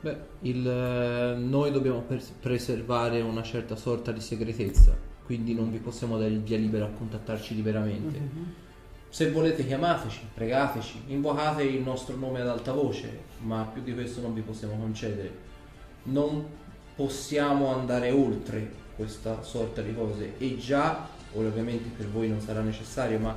Beh, 0.00 0.16
il, 0.42 0.66
eh, 0.66 1.36
noi 1.36 1.72
dobbiamo 1.72 2.00
pers- 2.02 2.32
preservare 2.40 3.20
una 3.20 3.42
certa 3.42 3.74
sorta 3.74 4.12
di 4.12 4.20
segretezza, 4.20 4.96
quindi 5.24 5.54
non 5.54 5.70
vi 5.72 5.78
possiamo 5.78 6.16
dare 6.16 6.30
il 6.30 6.40
via 6.40 6.56
libera 6.56 6.84
a 6.84 6.90
contattarci 6.90 7.54
liberamente. 7.56 8.56
Se 9.08 9.30
volete 9.30 9.66
chiamateci, 9.66 10.20
pregateci, 10.34 11.02
invocate 11.08 11.62
il 11.64 11.80
nostro 11.80 12.16
nome 12.16 12.40
ad 12.40 12.48
alta 12.48 12.72
voce, 12.72 13.22
ma 13.40 13.68
più 13.72 13.82
di 13.82 13.94
questo 13.94 14.20
non 14.20 14.34
vi 14.34 14.42
possiamo 14.42 14.76
concedere. 14.76 15.46
Non 16.04 16.44
possiamo 16.94 17.74
andare 17.74 18.10
oltre 18.10 18.70
questa 18.94 19.42
sorta 19.42 19.82
di 19.82 19.94
cose 19.94 20.34
e 20.38 20.58
già, 20.58 21.08
ovviamente 21.34 21.88
per 21.96 22.08
voi 22.08 22.28
non 22.28 22.40
sarà 22.40 22.60
necessario, 22.60 23.18
ma 23.18 23.34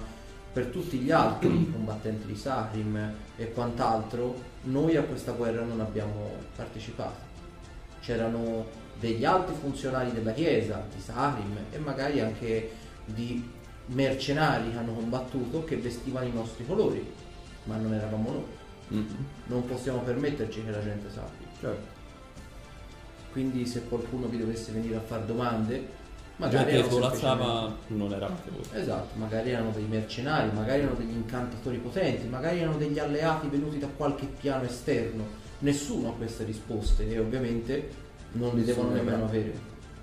per 0.51 0.65
tutti 0.67 0.97
gli 0.97 1.11
altri 1.11 1.71
combattenti 1.71 2.27
di 2.27 2.35
Sahrim 2.35 3.13
e 3.37 3.51
quant'altro, 3.51 4.50
noi 4.63 4.95
a 4.95 5.03
questa 5.03 5.31
guerra 5.31 5.63
non 5.63 5.79
abbiamo 5.79 6.31
partecipato. 6.55 7.29
C'erano 8.01 8.65
degli 8.99 9.25
altri 9.25 9.55
funzionari 9.55 10.11
della 10.11 10.33
Chiesa, 10.33 10.83
di 10.93 11.01
Sahrim 11.01 11.57
e 11.71 11.77
magari 11.79 12.19
anche 12.19 12.71
di 13.05 13.43
mercenari 13.87 14.71
che 14.71 14.77
hanno 14.77 14.93
combattuto 14.93 15.63
che 15.63 15.77
vestivano 15.77 16.27
i 16.27 16.31
nostri 16.31 16.65
colori, 16.65 17.11
ma 17.63 17.77
non 17.77 17.93
eravamo 17.93 18.31
noi. 18.31 18.99
Mhm. 18.99 19.25
Non 19.47 19.65
possiamo 19.65 19.99
permetterci 19.99 20.63
che 20.63 20.71
la 20.71 20.83
gente 20.83 21.09
sappia. 21.09 21.47
Certo. 21.59 21.99
Quindi 23.31 23.65
se 23.65 23.83
qualcuno 23.85 24.27
vi 24.27 24.37
dovesse 24.37 24.71
venire 24.71 24.97
a 24.97 25.01
fare 25.01 25.25
domande, 25.25 25.99
Magari 26.45 26.71
che 26.71 26.77
erano 26.77 26.91
svolazzava 26.91 27.75
non 27.87 28.13
voi. 28.51 28.61
semplicemente- 28.71 28.79
Esatto, 28.81 29.19
magari 29.19 29.49
erano 29.51 29.71
dei 29.71 29.85
mercenari, 29.85 30.49
magari 30.53 30.81
erano 30.81 30.97
degli 30.97 31.11
incantatori 31.13 31.77
potenti, 31.77 32.27
magari 32.27 32.59
erano 32.59 32.77
degli 32.77 32.99
alleati 32.99 33.47
venuti 33.47 33.77
da 33.77 33.87
qualche 33.95 34.25
piano 34.25 34.63
esterno. 34.63 35.23
Nessuno 35.59 36.09
ha 36.09 36.13
queste 36.13 36.43
risposte 36.43 37.07
e 37.07 37.19
ovviamente 37.19 37.89
non 38.33 38.55
li 38.55 38.63
devono 38.63 38.89
nemmeno 38.89 39.25
avrà. 39.25 39.27
avere. 39.27 39.53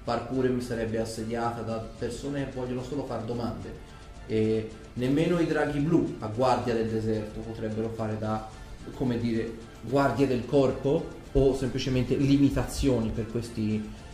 Par 0.04 0.28
pure 0.28 0.48
mi 0.48 0.60
sarebbe 0.60 0.98
assediata 1.00 1.62
da 1.62 1.84
persone 1.98 2.44
che 2.44 2.52
vogliono 2.54 2.82
solo 2.82 3.04
fare 3.04 3.24
domande. 3.24 3.86
E 4.26 4.68
nemmeno 4.94 5.38
i 5.40 5.46
draghi 5.46 5.80
blu 5.80 6.16
a 6.20 6.28
guardia 6.28 6.74
del 6.74 6.88
deserto 6.88 7.40
potrebbero 7.40 7.88
fare 7.88 8.16
da, 8.18 8.48
come 8.94 9.18
dire, 9.18 9.50
guardie 9.82 10.26
del 10.26 10.46
corpo 10.46 11.16
o 11.32 11.54
semplicemente 11.56 12.14
limitazioni 12.16 13.10
per 13.10 13.26
questi 13.26 14.06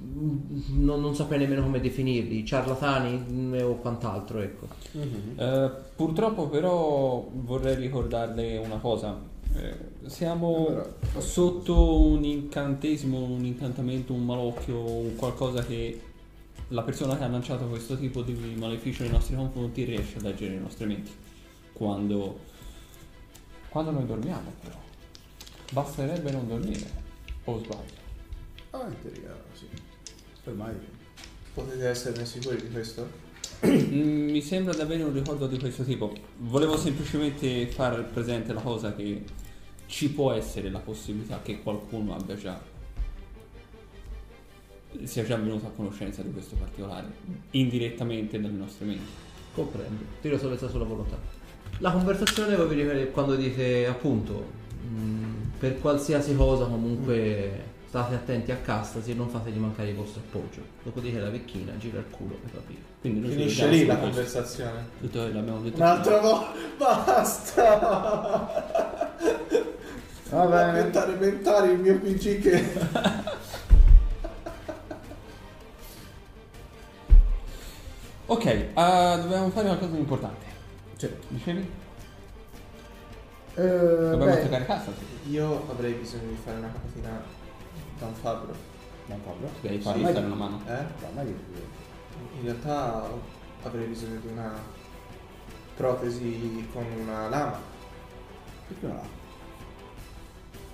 non, 0.00 1.00
non 1.00 1.14
saprei 1.14 1.38
nemmeno 1.38 1.62
come 1.62 1.80
definirli, 1.80 2.44
ciarlatani 2.44 3.24
mm, 3.30 3.54
o 3.62 3.76
quant'altro, 3.76 4.40
ecco. 4.40 4.68
Eh, 4.92 5.70
purtroppo 5.94 6.48
però 6.48 7.28
vorrei 7.32 7.76
ricordarle 7.76 8.56
una 8.58 8.78
cosa. 8.78 9.36
Eh, 9.54 10.08
siamo 10.08 10.82
sotto 11.18 12.00
un 12.02 12.24
incantesimo, 12.24 13.18
un 13.18 13.44
incantamento, 13.44 14.12
un 14.12 14.24
malocchio, 14.24 14.78
un 14.78 15.16
qualcosa 15.16 15.64
che 15.64 16.00
la 16.68 16.82
persona 16.82 17.16
che 17.16 17.24
ha 17.24 17.28
lanciato 17.28 17.66
questo 17.66 17.96
tipo 17.96 18.22
di 18.22 18.34
maleficio 18.56 19.02
nei 19.02 19.12
nostri 19.12 19.34
confronti 19.36 19.84
riesce 19.84 20.18
a 20.18 20.22
leggere 20.22 20.54
le 20.54 20.60
nostre 20.60 20.86
menti. 20.86 21.10
Quando, 21.72 22.40
quando 23.68 23.90
noi 23.90 24.06
dormiamo 24.06 24.52
però. 24.62 24.76
Basterebbe 25.72 26.30
non 26.30 26.46
dormire. 26.46 27.06
O 27.44 27.58
sbaglio. 27.58 28.06
Ah, 28.70 28.86
in 28.86 29.00
teoria 29.00 29.34
sì. 29.52 29.66
Ormai 30.48 30.74
Potete 31.52 31.86
esserne 31.88 32.24
sicuri 32.24 32.56
di 32.56 32.70
questo? 32.70 33.26
Mm, 33.66 34.30
Mi 34.30 34.40
sembra 34.40 34.72
di 34.72 34.80
avere 34.80 35.02
un 35.02 35.12
ricordo 35.12 35.46
di 35.46 35.58
questo 35.58 35.82
tipo. 35.82 36.12
Volevo 36.38 36.76
semplicemente 36.76 37.66
far 37.66 38.04
presente 38.04 38.52
la 38.52 38.60
cosa 38.60 38.94
che 38.94 39.24
ci 39.86 40.10
può 40.10 40.32
essere 40.32 40.70
la 40.70 40.78
possibilità 40.78 41.40
che 41.42 41.60
qualcuno 41.60 42.14
abbia 42.14 42.36
già 42.36 42.60
sia 45.04 45.24
già 45.24 45.36
venuto 45.36 45.66
a 45.66 45.70
conoscenza 45.70 46.22
di 46.22 46.32
questo 46.32 46.56
particolare 46.56 47.06
indirettamente 47.50 48.40
dalle 48.40 48.56
nostre 48.56 48.86
menti. 48.86 49.10
Comprendo, 49.54 50.04
tiro 50.20 50.38
salvezza 50.38 50.68
sulla 50.68 50.84
volontà. 50.84 51.18
La 51.78 51.92
conversazione 51.92 52.56
voi 52.56 52.68
vi 52.68 52.74
ricordate 52.82 53.10
quando 53.10 53.36
dite 53.36 53.86
appunto 53.86 54.46
mh, 54.88 55.58
per 55.58 55.78
qualsiasi 55.80 56.34
cosa 56.36 56.64
comunque 56.64 57.76
state 57.88 58.14
attenti 58.14 58.52
a 58.52 58.56
Castasi 58.56 59.12
e 59.12 59.14
non 59.14 59.28
fategli 59.30 59.56
mancare 59.56 59.88
il 59.88 59.96
vostro 59.96 60.20
appoggio. 60.20 60.60
Dopodiché 60.82 61.18
la 61.18 61.30
vecchina 61.30 61.76
gira 61.78 61.98
il 61.98 62.06
culo 62.10 62.34
e 62.34 62.48
va 62.52 62.60
via. 62.66 62.76
Quindi 63.00 63.20
noi 63.20 63.30
Finisce 63.30 63.66
lì 63.68 63.86
la 63.86 63.96
questo. 63.96 64.14
conversazione. 64.14 64.86
Tutto 65.00 65.18
l'abbiamo 65.22 65.60
detto. 65.60 65.76
Un'altra 65.76 66.20
volta. 66.20 66.52
Basta! 66.76 67.76
Va 70.30 70.44
bene. 70.44 70.72
Diventare 70.72 71.14
mentale 71.14 71.70
il 71.72 71.78
mio 71.78 71.98
PC 71.98 72.40
che... 72.40 72.64
Ok, 78.26 78.44
eh, 78.44 78.70
dobbiamo 78.74 79.48
fare 79.48 79.66
qualcosa 79.68 79.92
di 79.92 79.98
importante. 79.98 80.44
Sì. 80.96 81.10
Dicevi? 81.28 81.70
Eh, 83.54 83.62
Dobbiamo 83.66 84.24
beh, 84.26 84.32
attaccare 84.32 84.66
casa. 84.66 84.90
Io 85.30 85.64
avrei 85.70 85.94
bisogno 85.94 86.28
di 86.28 86.36
fare 86.44 86.58
una 86.58 86.70
capatina 86.70 87.22
da 87.98 88.06
un 88.06 88.14
fabbro. 88.14 88.54
non 89.06 89.22
parlo. 89.22 89.48
Devi 89.62 89.76
Sì, 89.76 89.82
farmi 89.82 90.02
vai. 90.02 90.12
dare 90.12 90.26
una 90.26 90.34
mano. 90.34 90.60
Eh? 90.66 91.22
Io- 91.24 91.76
In 92.38 92.42
realtà 92.42 93.08
avrei 93.62 93.86
bisogno 93.86 94.20
di 94.20 94.26
una 94.28 94.52
protesi 95.76 96.68
con 96.72 96.84
una 97.00 97.28
lama. 97.28 97.58
Perché 98.68 98.86
no? 98.86 99.02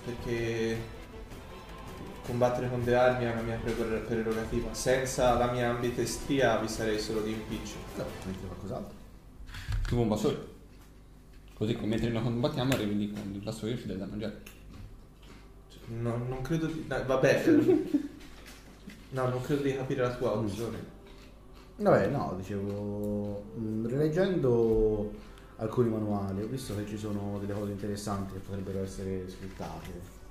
Perché 0.03 0.77
combattere 2.25 2.69
con 2.69 2.81
le 2.81 2.95
armi 2.95 3.25
è 3.25 3.31
una 3.31 3.41
mia 3.41 3.57
pre- 3.57 3.71
prerogativa. 3.99 4.73
Senza 4.73 5.33
la 5.37 5.51
mia 5.51 5.69
ambidestria 5.69 6.57
vi 6.57 6.67
sarei 6.67 6.99
solo 6.99 7.21
di 7.21 7.31
impiccio. 7.31 7.75
No, 7.95 8.03
metti 8.25 8.45
qualcos'altro. 8.45 8.93
Tipo 9.87 10.01
un 10.01 10.07
vassoio. 10.07 10.53
Così 11.53 11.75
che 11.77 11.85
mentre 11.85 12.09
noi 12.09 12.21
combattiamo 12.23 12.73
arrivi 12.73 12.97
lì 12.97 13.11
con 13.13 13.31
il 13.33 13.41
vassoio 13.41 13.73
e 13.73 13.77
ci 13.77 13.87
dai 13.87 13.97
da 13.97 14.05
mangiare. 14.05 14.41
No, 15.87 16.17
non 16.17 16.41
credo 16.41 16.67
di... 16.67 16.85
no, 16.87 17.03
vabbè. 17.05 17.45
no, 19.09 19.27
non 19.29 19.41
credo 19.41 19.61
di 19.61 19.75
capire 19.75 20.01
la 20.01 20.15
tua 20.15 20.33
opzione. 20.33 20.93
Vabbè, 21.77 22.07
no, 22.07 22.33
dicevo, 22.37 23.43
mh, 23.55 23.87
rileggendo 23.87 25.11
alcuni 25.57 25.89
manuali 25.89 26.41
ho 26.41 26.47
visto 26.47 26.75
che 26.75 26.85
ci 26.85 26.97
sono 26.97 27.39
delle 27.39 27.53
cose 27.53 27.71
interessanti 27.71 28.33
che 28.33 28.39
potrebbero 28.39 28.81
essere 28.81 29.29
sfruttate. 29.29 30.23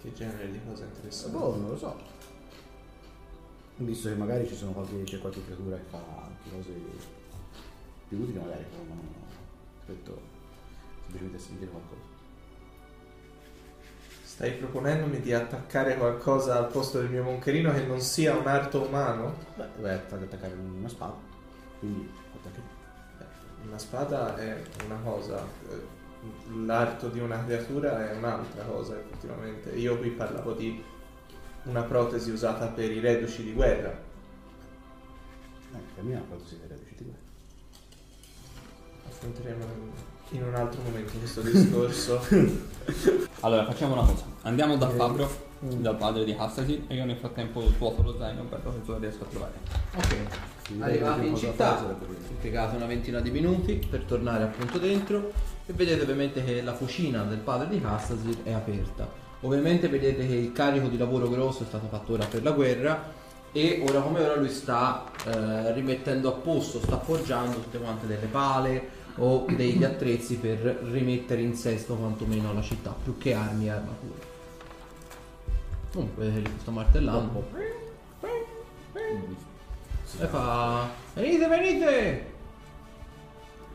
Che 0.00 0.12
genere 0.12 0.50
di 0.50 0.60
cosa 0.66 0.84
interessante. 0.84 1.36
Boh, 1.36 1.56
non 1.56 1.70
lo 1.70 1.76
so. 1.76 1.96
Visto 3.76 4.08
che 4.08 4.14
magari 4.16 4.46
ci 4.46 4.54
sono 4.54 4.72
qualche, 4.72 5.02
c'è 5.04 5.18
qualche 5.18 5.44
creatura 5.44 5.76
che 5.76 5.84
fa 5.88 5.98
anche 5.98 6.50
cose 6.50 6.72
più 8.08 8.18
utili, 8.18 8.38
magari 8.38 8.64
provano 8.70 9.02
rispetto 9.76 10.20
semplicemente 11.02 11.36
a 11.36 11.40
sentire 11.40 11.70
qualcosa. 11.70 12.07
Stai 14.38 14.52
proponendomi 14.52 15.18
di 15.18 15.32
attaccare 15.32 15.96
qualcosa 15.96 16.56
al 16.56 16.68
posto 16.68 17.00
del 17.00 17.10
mio 17.10 17.24
moncherino 17.24 17.72
che 17.72 17.84
non 17.84 18.00
sia 18.00 18.36
un 18.36 18.46
arto 18.46 18.86
umano? 18.86 19.34
Beh, 19.56 19.66
vai 19.80 19.98
fate 20.06 20.26
attaccare 20.26 20.54
una 20.54 20.88
spada, 20.88 21.16
quindi 21.80 22.08
attacchi. 22.36 22.60
Beh, 23.18 23.66
Una 23.66 23.78
spada 23.78 24.36
è 24.36 24.62
una 24.84 24.94
cosa, 25.02 25.44
eh, 25.70 25.82
l'arto 26.54 27.08
di 27.08 27.18
una 27.18 27.44
creatura 27.44 28.12
è 28.12 28.16
un'altra 28.16 28.62
cosa 28.62 28.96
effettivamente. 28.96 29.70
Io 29.70 29.98
qui 29.98 30.10
parlavo 30.10 30.52
di 30.52 30.84
una 31.64 31.82
protesi 31.82 32.30
usata 32.30 32.68
per 32.68 32.92
i 32.92 33.00
reduci 33.00 33.42
di 33.42 33.52
guerra. 33.52 33.90
Eh, 35.74 35.80
cammina 35.96 36.20
quando 36.20 36.44
si 36.44 36.56
vede 36.60 36.76
riusciti 36.76 37.02
qua. 37.02 37.14
Affronteremo 39.08 39.64
in 40.30 40.42
un 40.42 40.54
altro 40.54 40.82
momento 40.82 41.12
questo 41.18 41.40
discorso. 41.40 42.20
Allora, 43.40 43.66
facciamo 43.66 43.92
una 43.92 44.02
cosa. 44.02 44.24
Andiamo 44.42 44.76
da 44.76 44.88
Fabio, 44.88 45.28
dal 45.60 45.96
padre 45.96 46.24
di 46.24 46.34
Hastasi, 46.36 46.86
e 46.88 46.94
io 46.94 47.04
nel 47.04 47.16
frattempo 47.16 47.60
svuoto 47.68 48.02
lo 48.02 48.16
zaino 48.18 48.44
per 48.44 48.60
vedere 48.60 48.82
cosa 48.84 48.98
riesco 48.98 49.24
a 49.24 49.26
trovare. 49.26 49.52
Ok. 49.94 50.16
Arrivati 50.80 51.26
in 51.26 51.36
città, 51.36 51.74
quello. 51.74 52.14
impiegate 52.30 52.76
una 52.76 52.86
ventina 52.86 53.20
di 53.20 53.30
minuti 53.30 53.74
per 53.88 54.02
tornare 54.04 54.44
appunto 54.44 54.78
dentro 54.78 55.32
e 55.66 55.72
vedete 55.72 56.02
ovviamente 56.02 56.42
che 56.42 56.62
la 56.62 56.74
fucina 56.74 57.22
del 57.24 57.38
padre 57.38 57.68
di 57.68 57.80
Castasir 57.80 58.42
è 58.42 58.52
aperta. 58.52 59.08
Ovviamente 59.42 59.88
vedete 59.88 60.26
che 60.26 60.34
il 60.34 60.52
carico 60.52 60.88
di 60.88 60.96
lavoro 60.96 61.28
grosso 61.28 61.62
è 61.62 61.66
stato 61.66 61.86
fatto 61.88 62.14
ora 62.14 62.24
per 62.24 62.42
la 62.42 62.52
guerra 62.52 63.12
e 63.52 63.84
ora 63.86 64.00
come 64.00 64.20
ora 64.20 64.36
lui 64.36 64.50
sta 64.50 65.04
eh, 65.26 65.72
rimettendo 65.74 66.28
a 66.30 66.32
posto, 66.32 66.80
sta 66.80 66.94
appoggiando 66.94 67.58
tutte 67.60 67.78
quante 67.78 68.06
delle 68.06 68.26
pale 68.26 68.96
o 69.18 69.46
degli 69.48 69.84
attrezzi 69.84 70.36
per 70.36 70.58
rimettere 70.90 71.42
in 71.42 71.54
sesto 71.54 71.96
quantomeno 71.96 72.52
la 72.52 72.62
città, 72.62 72.94
più 73.02 73.18
che 73.18 73.34
armi 73.34 73.66
e 73.66 73.70
armature. 73.70 74.36
Comunque 75.92 76.30
lui 76.30 76.52
sta 76.60 76.70
martellando. 76.70 77.46
E 80.20 80.26
fa... 80.26 80.88
Venite, 81.14 81.46
venite! 81.48 82.32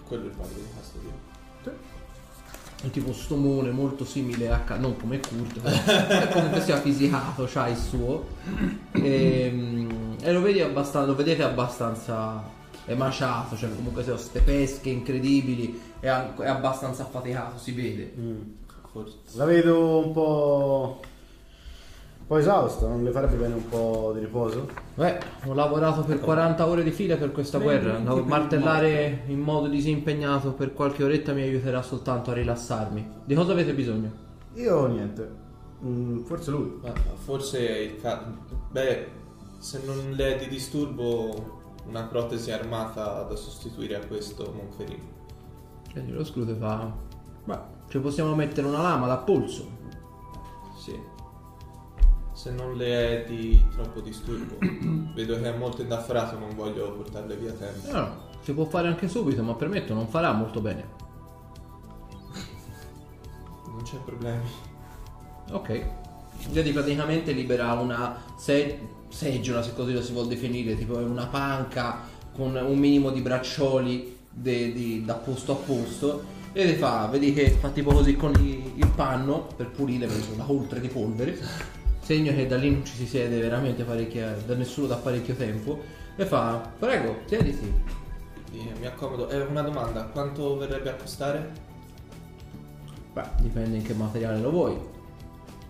Quello 0.08 0.24
è 0.24 0.26
il 0.28 0.32
padre 0.32 0.56
di 0.56 0.68
Castodio. 0.76 1.32
È 2.82 2.90
tipo 2.90 3.14
stomone 3.14 3.72
molto 3.72 4.04
simile 4.06 4.52
a... 4.52 4.60
Ca- 4.60 4.78
non 4.78 4.98
come 4.98 5.20
Kurt, 5.20 5.62
è 5.62 6.30
comunque 6.30 6.62
sia 6.62 6.80
fisicato, 6.80 7.48
c'ha 7.50 7.68
il 7.68 7.78
suo. 7.78 8.28
E, 8.92 9.88
e 10.22 10.32
lo, 10.32 10.42
vedi 10.42 10.62
abbastan- 10.62 11.06
lo 11.06 11.16
vedete 11.16 11.44
abbastanza 11.44 12.62
emaciato, 12.86 13.56
cioè 13.56 13.74
comunque 13.76 14.04
se 14.04 14.12
ho 14.12 14.18
ste 14.18 14.42
pesche 14.42 14.90
incredibili, 14.90 15.80
è, 16.00 16.08
è 16.08 16.48
abbastanza 16.48 17.04
affaticato, 17.04 17.58
si 17.58 17.72
vede. 17.72 18.14
Forse. 18.92 19.18
La 19.34 19.46
vedo 19.46 20.06
un 20.06 20.12
po'. 20.14 21.00
un 22.20 22.28
po' 22.28 22.38
esausta, 22.38 22.88
non 22.88 23.04
le 23.04 23.12
farebbe 23.12 23.36
bene 23.38 23.56
un 23.56 23.68
po' 23.68 24.12
di 24.14 24.20
riposo? 24.20 24.70
Beh, 24.96 25.18
ho 25.46 25.54
lavorato 25.54 26.04
per 26.04 26.20
40 26.20 26.68
ore 26.68 26.84
di 26.84 26.92
fila 26.92 27.16
per 27.16 27.32
questa 27.32 27.58
guerra. 27.58 27.96
Andavo 27.96 28.20
a 28.22 28.26
martellare 28.26 29.24
in 29.28 29.40
modo 29.40 29.68
disimpegnato 29.68 30.54
per 30.54 30.74
qualche 30.74 31.04
oretta 31.04 31.34
mi 31.34 31.42
aiuterà 31.42 31.82
soltanto 31.82 32.30
a 32.32 32.34
rilassarmi. 32.36 33.10
Di 33.26 33.34
cosa 33.34 33.54
avete 33.54 33.74
bisogno? 33.74 34.12
Io 34.56 34.86
niente. 34.86 35.42
Mm, 35.84 36.20
forse 36.24 36.52
lui. 36.52 36.78
Ma 36.82 36.94
forse 37.26 37.68
è 37.68 37.80
il 37.80 38.00
ca- 38.00 38.24
Beh, 38.70 39.08
se 39.58 39.82
non 39.86 40.12
le 40.12 40.36
è 40.36 40.40
di 40.40 40.48
disturbo 40.48 41.62
una 41.88 42.04
protesi 42.04 42.52
armata 42.52 43.24
da 43.24 43.36
sostituire 43.36 43.96
a 43.96 44.06
questo 44.06 44.52
monferino. 44.56 45.12
E 45.94 46.08
lo 46.08 46.24
scrute 46.24 46.56
fa... 46.56 46.92
Beh, 47.44 47.60
ci 47.90 48.00
possiamo 48.00 48.34
mettere 48.36 48.66
una 48.68 48.82
lama 48.82 49.08
da 49.08 49.18
polso. 49.18 49.68
Sì. 50.78 50.98
Se 52.32 52.52
non 52.52 52.76
le 52.76 53.24
è 53.24 53.28
di 53.28 53.64
troppo 53.72 54.00
disturbo. 54.00 54.58
Vedo 55.14 55.36
che 55.40 55.54
è 55.54 55.58
molto 55.58 55.82
indaffarato, 55.82 56.38
non 56.40 56.56
voglio 56.56 56.92
portarle 56.94 57.36
via 57.36 57.52
a 57.52 57.56
tempo. 57.56 57.92
No, 57.92 58.00
no, 58.00 58.16
si 58.42 58.54
può 58.54 58.66
fare 58.66 58.88
anche 58.88 59.08
subito, 59.08 59.44
ma 59.44 59.54
permetto, 59.54 59.94
non 59.94 60.08
farà 60.08 60.32
molto 60.32 60.62
bene. 60.62 61.02
Non 63.68 63.82
c'è 63.84 63.98
problemi. 63.98 64.50
Ok. 65.52 65.86
Vedi 66.50 66.72
praticamente 66.72 67.32
libera 67.32 67.74
una 67.74 68.18
se- 68.36 69.02
seggiola, 69.14 69.62
se 69.62 69.74
così 69.74 69.94
lo 69.94 70.02
si 70.02 70.12
vuol 70.12 70.28
definire, 70.28 70.76
tipo 70.76 70.98
una 70.98 71.28
panca 71.28 72.00
con 72.36 72.56
un 72.56 72.78
minimo 72.78 73.12
di 73.12 73.22
braccioli 73.22 74.18
de- 74.30 74.74
di- 74.74 75.06
da 75.06 75.14
posto 75.14 75.52
a 75.52 75.56
posto 75.56 76.24
E 76.56 76.68
ti 76.68 76.74
fa, 76.76 77.08
vedi 77.08 77.34
che 77.34 77.50
fa 77.50 77.70
tipo 77.70 77.92
così 77.92 78.16
con 78.16 78.32
i- 78.40 78.74
il 78.76 78.88
panno 78.96 79.48
per 79.56 79.72
pulire, 79.72 80.06
perché 80.06 80.22
sono 80.22 80.46
oltre 80.52 80.80
di 80.80 80.88
polvere. 80.88 81.36
Segno 82.00 82.32
che 82.32 82.46
da 82.46 82.58
lì 82.58 82.70
non 82.70 82.86
ci 82.86 82.94
si 82.94 83.08
siede 83.08 83.40
veramente 83.40 83.84
da 83.84 84.54
nessuno 84.54 84.86
da 84.86 84.98
parecchio 84.98 85.34
tempo. 85.34 85.82
E 86.16 86.26
fa, 86.26 86.62
prego, 86.78 87.22
siediti. 87.26 87.74
Sì, 88.52 88.70
mi 88.80 88.86
accomodo. 88.86 89.30
Eh, 89.30 89.42
una 89.42 89.64
domanda, 89.64 90.04
quanto 90.04 90.56
verrebbe 90.58 90.92
a 90.92 90.94
costare? 90.94 91.52
Beh, 93.14 93.24
dipende 93.40 93.78
in 93.78 93.84
che 93.84 93.96
materiale 93.96 94.40
lo 94.40 94.52
vuoi. 94.52 94.78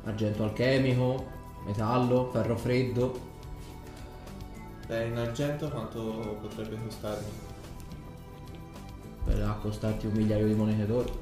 Argento 0.04 0.44
alchemico, 0.44 1.26
metallo, 1.66 2.30
ferro 2.34 2.58
freddo. 2.58 3.32
Beh, 4.88 5.06
in 5.06 5.18
argento 5.18 5.70
quanto 5.70 6.38
potrebbe 6.42 6.78
costarmi? 6.84 7.52
Per 9.26 9.58
costarti 9.62 10.08
un 10.08 10.14
migliaio 10.14 10.48
di 10.48 10.54
monete 10.54 10.86
d'oro. 10.86 11.22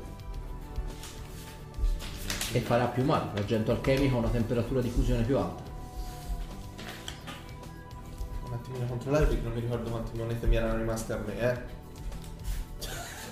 E 2.54 2.60
farà 2.60 2.86
più 2.86 3.04
male. 3.04 3.30
L'argento 3.36 3.72
alchemico 3.72 4.16
ha 4.16 4.20
una 4.20 4.30
temperatura 4.30 4.82
di 4.82 4.90
fusione 4.90 5.24
più 5.24 5.38
alta. 5.38 5.64
Un 8.48 8.54
attimino 8.54 8.86
controllare 8.86 9.26
perché 9.26 9.44
non 9.44 9.54
mi 9.54 9.60
ricordo 9.62 9.90
quante 9.90 10.18
monete 10.18 10.48
mi 10.48 10.56
erano 10.56 10.78
rimaste 10.78 11.14
a 11.14 11.18
me, 11.18 11.40
eh. 11.40 11.80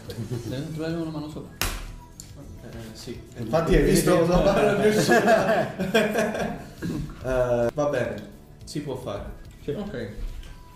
Devi 0.05 0.73
trovare 0.73 0.93
una 0.93 1.09
mano 1.09 1.29
sopra. 1.29 1.67
Eh, 2.61 2.67
sì. 2.93 3.21
Infatti 3.37 3.75
hai 3.75 3.83
visto 3.83 4.27
la 4.27 4.37
barra 4.37 4.81
riuscita. 4.81 5.77
Eh, 7.23 7.69
va 7.73 7.85
bene, 7.89 8.29
si 8.63 8.81
può 8.81 8.95
fare. 8.95 9.38
Ok. 9.65 10.09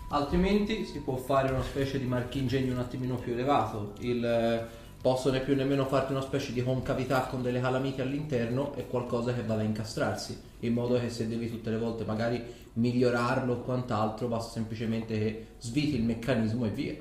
Altrimenti 0.08 0.84
si 0.84 1.00
può 1.00 1.16
fare 1.16 1.50
una 1.50 1.62
specie 1.62 1.98
di 1.98 2.04
marchingegno 2.04 2.72
un 2.72 2.78
attimino 2.78 3.16
più 3.16 3.32
elevato. 3.32 3.94
Il, 4.00 4.24
eh, 4.24 4.64
posso 5.00 5.30
né 5.30 5.40
più 5.40 5.54
nemmeno 5.56 5.86
farti 5.86 6.12
una 6.12 6.20
specie 6.20 6.52
di 6.52 6.62
concavità 6.62 7.22
con 7.22 7.42
delle 7.42 7.60
calamite 7.60 8.02
all'interno 8.02 8.74
e 8.74 8.86
qualcosa 8.86 9.32
che 9.34 9.42
vada 9.42 9.62
a 9.62 9.64
incastrarsi. 9.64 10.40
In 10.60 10.72
modo 10.72 10.98
che 10.98 11.10
se 11.10 11.26
devi 11.26 11.50
tutte 11.50 11.70
le 11.70 11.78
volte 11.78 12.04
magari 12.04 12.42
migliorarlo 12.74 13.54
o 13.54 13.60
quant'altro, 13.60 14.28
basta 14.28 14.52
semplicemente 14.52 15.18
che 15.18 15.46
sviti 15.58 15.96
il 15.96 16.04
meccanismo 16.04 16.66
e 16.66 16.70
via. 16.70 16.94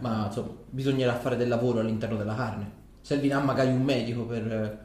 Ma 0.00 0.26
insomma, 0.26 0.52
bisognerà 0.68 1.14
fare 1.14 1.36
del 1.36 1.48
lavoro 1.48 1.80
all'interno 1.80 2.16
della 2.16 2.34
carne. 2.34 2.70
Servirà 3.00 3.40
magari 3.40 3.70
un 3.70 3.82
medico 3.82 4.24
per 4.24 4.52
eh, 4.52 4.78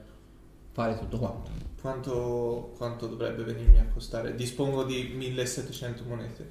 fare 0.71 0.97
tutto 0.97 1.17
quanto. 1.17 1.72
Quanto, 1.83 2.71
quanto 2.77 3.07
dovrebbe 3.07 3.43
venirmi 3.43 3.77
a 3.77 3.85
costare? 3.93 4.35
Dispongo 4.35 4.85
di 4.85 5.11
1700 5.17 6.03
monete. 6.07 6.47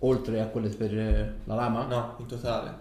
Oltre 0.00 0.42
a 0.42 0.46
quelle 0.48 0.68
per 0.68 0.92
eh, 0.94 1.34
la 1.44 1.54
lama? 1.54 1.86
No, 1.86 2.16
in 2.18 2.26
totale. 2.26 2.76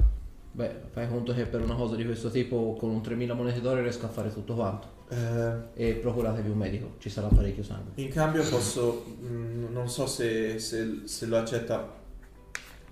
Beh, 0.51 0.82
fai 0.89 1.08
conto 1.08 1.34
che 1.34 1.45
per 1.45 1.62
una 1.62 1.75
cosa 1.75 1.95
di 1.95 2.04
questo 2.04 2.30
tipo 2.30 2.75
con 2.77 2.89
un 2.89 3.01
3000 3.01 3.34
monete 3.34 3.62
d'oro 3.62 3.80
riesco 3.82 4.06
a 4.06 4.10
fare 4.10 4.34
tutto 4.34 4.54
quanto. 4.54 4.88
Eh, 5.08 5.86
E 5.91 5.93
procuratevi 5.93 6.49
un 6.49 6.58
medico, 6.58 6.95
ci 6.97 7.10
sarà 7.10 7.27
parecchio 7.27 7.63
sangue. 7.63 7.91
in 8.04 8.10
cambio 8.10 8.43
posso, 8.49 9.06
mm, 9.23 9.71
non 9.71 9.88
so 9.88 10.06
se, 10.08 10.60
se- 10.60 11.04
se 11.06 11.25
lo 11.25 11.38
accetta, 11.38 11.89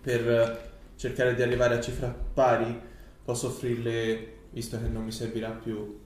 per 0.01 0.69
cercare 0.95 1.35
di 1.35 1.41
arrivare 1.41 1.75
a 1.75 1.81
cifra 1.81 2.07
pari, 2.33 2.79
posso 3.25 3.47
offrirle, 3.47 4.27
visto 4.51 4.79
che 4.79 4.87
non 4.87 5.03
mi 5.03 5.11
servirà 5.11 5.49
più, 5.49 5.99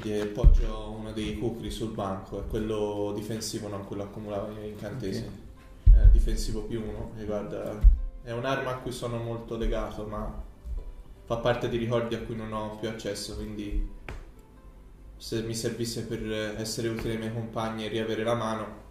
di 0.00 0.12
appoggio 0.18 0.94
uno 0.96 1.12
dei 1.12 1.38
cucri 1.38 1.70
sul 1.70 1.92
banco, 1.92 2.40
è 2.40 2.46
quello 2.46 3.12
difensivo, 3.14 3.68
non 3.68 3.84
quello 3.86 4.04
accumulava 4.04 4.48
incantesimi. 4.60 5.48
È 5.92 6.06
difensivo 6.12 6.62
più 6.62 6.82
uno, 6.82 7.12
riguarda... 7.16 7.98
È 8.22 8.32
un'arma 8.32 8.70
a 8.70 8.76
cui 8.76 8.92
sono 8.92 9.16
molto 9.16 9.56
legato, 9.56 10.04
ma 10.06 10.42
fa 11.24 11.36
parte 11.38 11.68
di 11.68 11.78
ricordi 11.78 12.14
a 12.14 12.20
cui 12.20 12.36
non 12.36 12.52
ho 12.52 12.76
più 12.76 12.88
accesso, 12.88 13.34
quindi 13.34 13.88
se 15.16 15.42
mi 15.42 15.54
servisse 15.54 16.04
per 16.04 16.22
essere 16.58 16.88
utile 16.88 17.14
ai 17.14 17.18
miei 17.18 17.32
compagni 17.32 17.86
e 17.86 17.88
riavere 17.88 18.22
la 18.22 18.34
mano, 18.34 18.88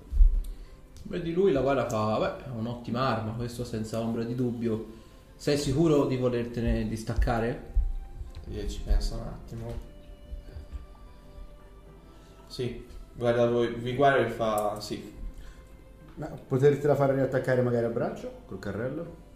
Vedi 1.03 1.33
lui 1.33 1.51
la 1.51 1.61
guarda 1.61 1.87
fa, 1.87 2.19
beh, 2.19 2.45
è 2.45 2.49
un'ottima 2.49 2.99
arma, 2.99 3.31
questo 3.31 3.63
senza 3.63 3.99
ombra 3.99 4.23
di 4.23 4.35
dubbio. 4.35 4.97
Sei 5.35 5.57
sicuro 5.57 6.05
di 6.05 6.17
volertene 6.17 6.87
distaccare? 6.87 7.67
io 8.51 8.67
ci 8.67 8.81
penso 8.81 9.15
un 9.15 9.21
attimo. 9.21 9.88
Sì, 12.49 12.83
guarda 13.13 13.47
voi, 13.47 13.73
vi 13.75 13.93
guarda 13.95 14.25
e 14.25 14.29
fa 14.29 14.79
sì. 14.81 15.13
Ma 16.15 16.25
potertela 16.27 16.95
fare 16.95 17.13
riattaccare 17.13 17.61
magari 17.61 17.85
a 17.85 17.89
braccio 17.89 18.41
col 18.47 18.59
carrello? 18.59 19.27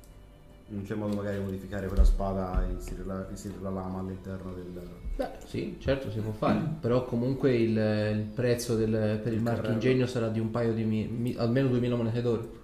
Non 0.66 0.84
c'è 0.84 0.96
modo 0.96 1.16
magari 1.16 1.38
di 1.38 1.44
modificare 1.44 1.88
quella 1.88 2.04
spada 2.04 2.66
e 2.68 2.72
inserire 2.72 3.06
la, 3.06 3.70
lama 3.70 4.00
all'interno 4.00 4.54
del... 4.54 4.82
Beh, 5.16 5.30
sì, 5.46 5.78
certo 5.80 6.10
si 6.10 6.20
può 6.20 6.32
fare, 6.32 6.60
però 6.80 7.06
comunque 7.06 7.54
il, 7.56 7.70
il 7.78 8.26
prezzo 8.34 8.76
del- 8.76 9.20
per 9.22 9.32
il 9.32 9.38
Il 9.38 9.44
marchingegno 9.44 10.08
sarà 10.08 10.30
di 10.30 10.40
un 10.40 10.50
paio 10.50 10.74
di 10.74 10.84
mi- 10.84 11.06
mi- 11.08 11.36
almeno 11.38 11.68
2000 11.68 11.96
monete 11.96 12.22
d'oro. 12.22 12.62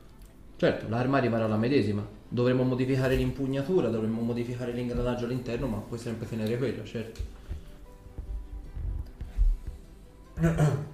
Certo, 0.55 0.89
l'arma 0.89 1.19
rimarrà 1.19 1.47
la 1.47 1.57
medesima. 1.57 2.03
Dovremmo 2.27 2.63
modificare 2.63 3.15
l'impugnatura, 3.15 3.89
dovremmo 3.89 4.21
modificare 4.21 4.71
l'ingranaggio 4.71 5.25
all'interno, 5.25 5.67
ma 5.67 5.77
puoi 5.77 5.99
sempre 5.99 6.27
tenere 6.27 6.57
quella, 6.57 6.83
certo. 6.83 7.38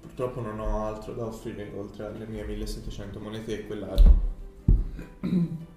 Purtroppo 0.00 0.40
non 0.40 0.60
ho 0.60 0.86
altro 0.86 1.12
da 1.14 1.24
offrire 1.26 1.72
oltre 1.74 2.06
alle 2.06 2.24
mie 2.26 2.44
1700 2.44 3.18
monete 3.18 3.60
e 3.60 3.66
quell'arma. 3.66 4.14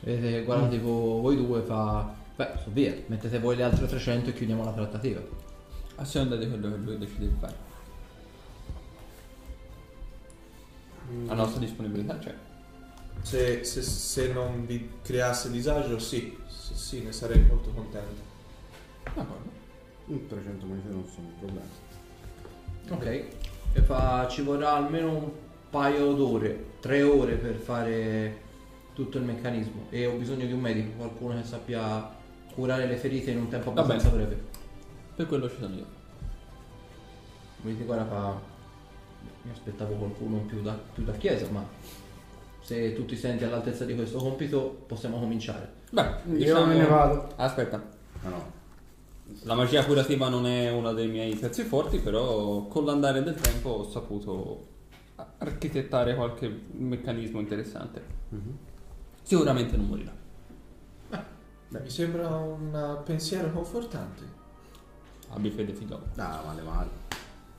Vedete, 0.00 0.44
guarda 0.44 0.68
tipo 0.68 1.18
voi 1.20 1.36
due 1.36 1.60
fa... 1.62 2.14
Beh, 2.36 2.52
su 2.62 2.70
via, 2.70 2.94
mettete 3.06 3.38
voi 3.38 3.56
le 3.56 3.64
altre 3.64 3.86
300 3.86 4.30
e 4.30 4.32
chiudiamo 4.32 4.64
la 4.64 4.72
trattativa. 4.72 5.20
A 5.96 6.04
seconda 6.04 6.36
di 6.36 6.48
quello 6.48 6.70
che 6.70 6.76
lui 6.76 6.98
decide 6.98 7.28
di 7.28 7.34
fare. 7.38 7.56
La 11.26 11.34
nostra 11.34 11.60
disponibilità 11.60 12.18
c'è. 12.18 12.34
Se, 13.20 13.62
se- 13.62 13.82
se 13.82 14.32
non 14.32 14.64
vi 14.66 14.90
creasse 15.02 15.50
disagio, 15.50 15.98
sì, 15.98 16.36
sì, 16.48 16.74
sì, 16.74 17.02
ne 17.02 17.12
sarei 17.12 17.42
molto 17.42 17.70
contento. 17.70 18.33
D'accordo. 19.12 19.50
Mm, 20.10 20.26
300 20.28 20.66
monete 20.66 20.88
non 20.88 21.04
sono 21.06 21.26
un 21.28 21.38
problema. 21.38 21.66
Ok. 22.90 23.24
E 23.72 23.80
fa, 23.82 24.26
ci 24.28 24.42
vorrà 24.42 24.74
almeno 24.74 25.10
un 25.10 25.30
paio 25.70 26.12
d'ore, 26.12 26.76
tre 26.80 27.02
ore 27.02 27.34
per 27.34 27.56
fare 27.56 28.42
tutto 28.94 29.18
il 29.18 29.24
meccanismo. 29.24 29.86
E 29.90 30.06
ho 30.06 30.16
bisogno 30.16 30.46
di 30.46 30.52
un 30.52 30.60
medico, 30.60 30.96
qualcuno 30.96 31.34
che 31.34 31.44
sappia 31.44 32.08
curare 32.54 32.86
le 32.86 32.96
ferite 32.96 33.32
in 33.32 33.38
un 33.38 33.48
tempo 33.48 33.72
Va 33.72 33.82
abbastanza 33.82 34.14
breve. 34.14 34.40
Per 35.16 35.26
quello 35.26 35.48
ci 35.48 35.56
sono 35.58 35.74
io. 35.74 35.86
Vedete, 37.62 37.84
guarda 37.84 38.04
fa. 38.06 38.52
Mi 39.42 39.50
aspettavo 39.50 39.94
qualcuno 39.94 40.38
più 40.38 40.62
da, 40.62 40.78
più 40.92 41.02
da 41.04 41.12
chiesa, 41.12 41.46
ma 41.50 41.66
se 42.60 42.94
tu 42.94 43.04
ti 43.04 43.16
senti 43.16 43.44
all'altezza 43.44 43.84
di 43.84 43.94
questo 43.94 44.18
compito 44.18 44.84
possiamo 44.86 45.18
cominciare. 45.18 45.70
Beh, 45.90 46.06
Io 46.28 46.36
diciamo... 46.36 46.66
me 46.66 46.76
ne 46.76 46.86
vado. 46.86 47.28
Aspetta. 47.36 47.82
Ah 48.22 48.28
no. 48.28 48.53
La 49.42 49.54
magia 49.54 49.84
curativa 49.84 50.28
non 50.28 50.46
è 50.46 50.70
uno 50.70 50.92
dei 50.92 51.08
miei 51.08 51.34
pezzi 51.34 51.64
forti, 51.64 51.98
però 51.98 52.66
con 52.66 52.84
l'andare 52.84 53.22
del 53.22 53.34
tempo 53.34 53.68
ho 53.70 53.88
saputo 53.90 54.66
architettare 55.38 56.14
qualche 56.14 56.48
meccanismo 56.72 57.40
interessante. 57.40 58.02
Mhm. 58.30 58.56
Sicuramente 59.22 59.76
non 59.76 59.86
morirà. 59.86 60.12
Mi 61.68 61.90
sembra 61.90 62.28
un 62.36 63.00
pensiero 63.04 63.50
confortante. 63.50 64.22
Abbi 65.30 65.50
fede, 65.50 65.72
figlio. 65.74 66.00
Ah, 66.16 66.40
male 66.46 66.62
male. 66.62 66.88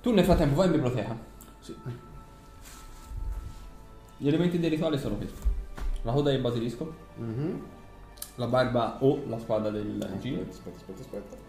Tu 0.02 0.12
nel 0.12 0.24
frattempo 0.24 0.56
vai 0.56 0.68
in 0.68 0.72
biblioteca. 0.72 1.18
Sì. 1.60 1.76
Gli 4.18 4.28
elementi 4.28 4.58
del 4.60 4.70
rituale 4.72 4.98
sono 4.98 5.16
questi. 5.18 5.42
La 6.04 6.14
coda 6.14 6.32
del 6.32 6.40
basilisco, 6.40 6.94
Mhm. 7.18 7.62
la 8.36 8.48
barba 8.48 8.98
o 9.04 9.22
la 9.28 9.38
spada 9.38 9.70
del 9.70 10.18
giro. 10.22 10.46
Aspetta, 10.50 10.78
aspetta, 10.78 11.02
aspetta. 11.02 11.45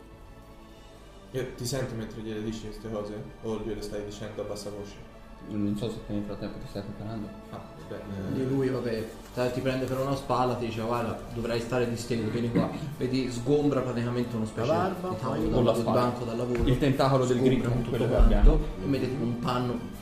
Io 1.37 1.53
ti 1.55 1.67
sento 1.67 1.95
mentre 1.95 2.23
gliele 2.23 2.43
dici 2.43 2.63
queste 2.63 2.89
cose? 2.89 3.23
O 3.43 3.63
gliele 3.63 3.83
stai 3.83 4.03
dicendo 4.07 4.41
a 4.41 4.45
bassa 4.47 4.71
voce? 4.71 5.06
Non 5.49 5.77
so 5.77 5.89
se 5.89 5.99
nel 6.09 6.23
frattempo 6.25 6.59
ti 6.59 6.67
stai 6.69 6.83
preparando. 6.83 7.29
Ah, 7.51 7.61
beh. 7.89 8.45
lui, 8.45 8.69
vabbè, 8.69 9.07
ti 9.53 9.61
prende 9.61 9.85
per 9.87 9.99
una 10.01 10.17
spalla, 10.17 10.55
ti 10.55 10.67
dice 10.67 10.81
guarda, 10.83 11.17
dovrai 11.35 11.61
stare 11.61 11.89
disteso, 11.89 12.29
vieni 12.31 12.51
qua. 12.51 12.69
Vedi, 12.99 13.31
sgombra 13.31 13.81
praticamente 13.81 14.35
uno 14.35 14.45
specie 14.47 14.67
La 14.67 14.75
barba, 14.75 15.09
di 15.11 15.17
tavolo 15.21 15.49
Con 15.51 15.65
la 15.65 15.75
spalla. 15.75 16.01
banco 16.01 16.25
da 16.25 16.35
lavoro. 16.35 16.63
Il 16.65 16.79
tentacolo 16.79 17.25
del 17.27 17.41
grigio, 17.41 17.71
tutto 17.71 17.91
quello 17.91 18.07
che 18.07 18.11
quanto. 18.11 18.61
E 18.83 18.87
mette 18.87 19.09
tipo 19.09 19.23
un 19.23 19.39
panno 19.39 19.95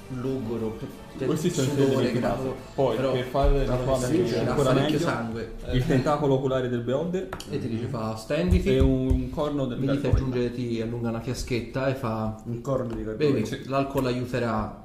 per 1.16 1.26
Questi 1.26 1.50
sono 1.50 1.66
i 1.66 1.70
sudore, 1.70 1.92
elementi 1.92 2.18
grasso. 2.20 2.42
base. 2.42 2.54
Poi, 2.74 2.96
Però- 2.96 3.12
per 3.12 3.24
fare 3.24 3.50
però 3.64 3.76
rituale 3.78 4.26
sì, 4.26 4.34
ancora 4.36 4.72
meglio, 4.72 4.98
sangue. 4.98 5.52
il 5.72 5.86
tentacolo 5.86 6.34
oculare 6.34 6.68
del 6.68 6.80
beholder 6.80 7.28
E 7.50 7.58
ti 7.58 7.68
dice 7.68 7.86
fa 7.86 8.16
stenditi, 8.16 8.74
e 8.74 8.80
un 8.80 9.30
corno 9.30 9.66
del 9.66 9.78
dite 9.78 9.92
gargoyle. 9.92 10.16
aggiunge, 10.16 10.52
ti 10.52 10.80
allunga 10.80 11.08
una 11.10 11.20
fiaschetta 11.20 11.86
e 11.88 11.94
fa 11.94 12.36
Un 12.46 12.60
corno 12.60 12.94
di 12.94 13.02
bevi, 13.02 13.64
l'alcol 13.66 14.06
aiuterà 14.06 14.83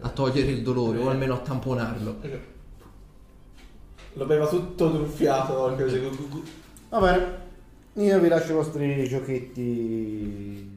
a 0.00 0.08
togliere 0.08 0.50
il 0.50 0.62
dolore 0.62 0.98
o 0.98 1.08
almeno 1.08 1.34
a 1.34 1.38
tamponarlo. 1.38 2.16
Lo 4.14 4.24
beva 4.26 4.46
tutto 4.46 4.90
truffiato. 4.92 5.74
così. 5.76 6.00
Va 6.88 7.00
bene, 7.00 7.38
io 7.94 8.18
vi 8.20 8.28
lascio 8.28 8.52
i 8.52 8.54
vostri 8.54 9.08
giochetti 9.08 10.69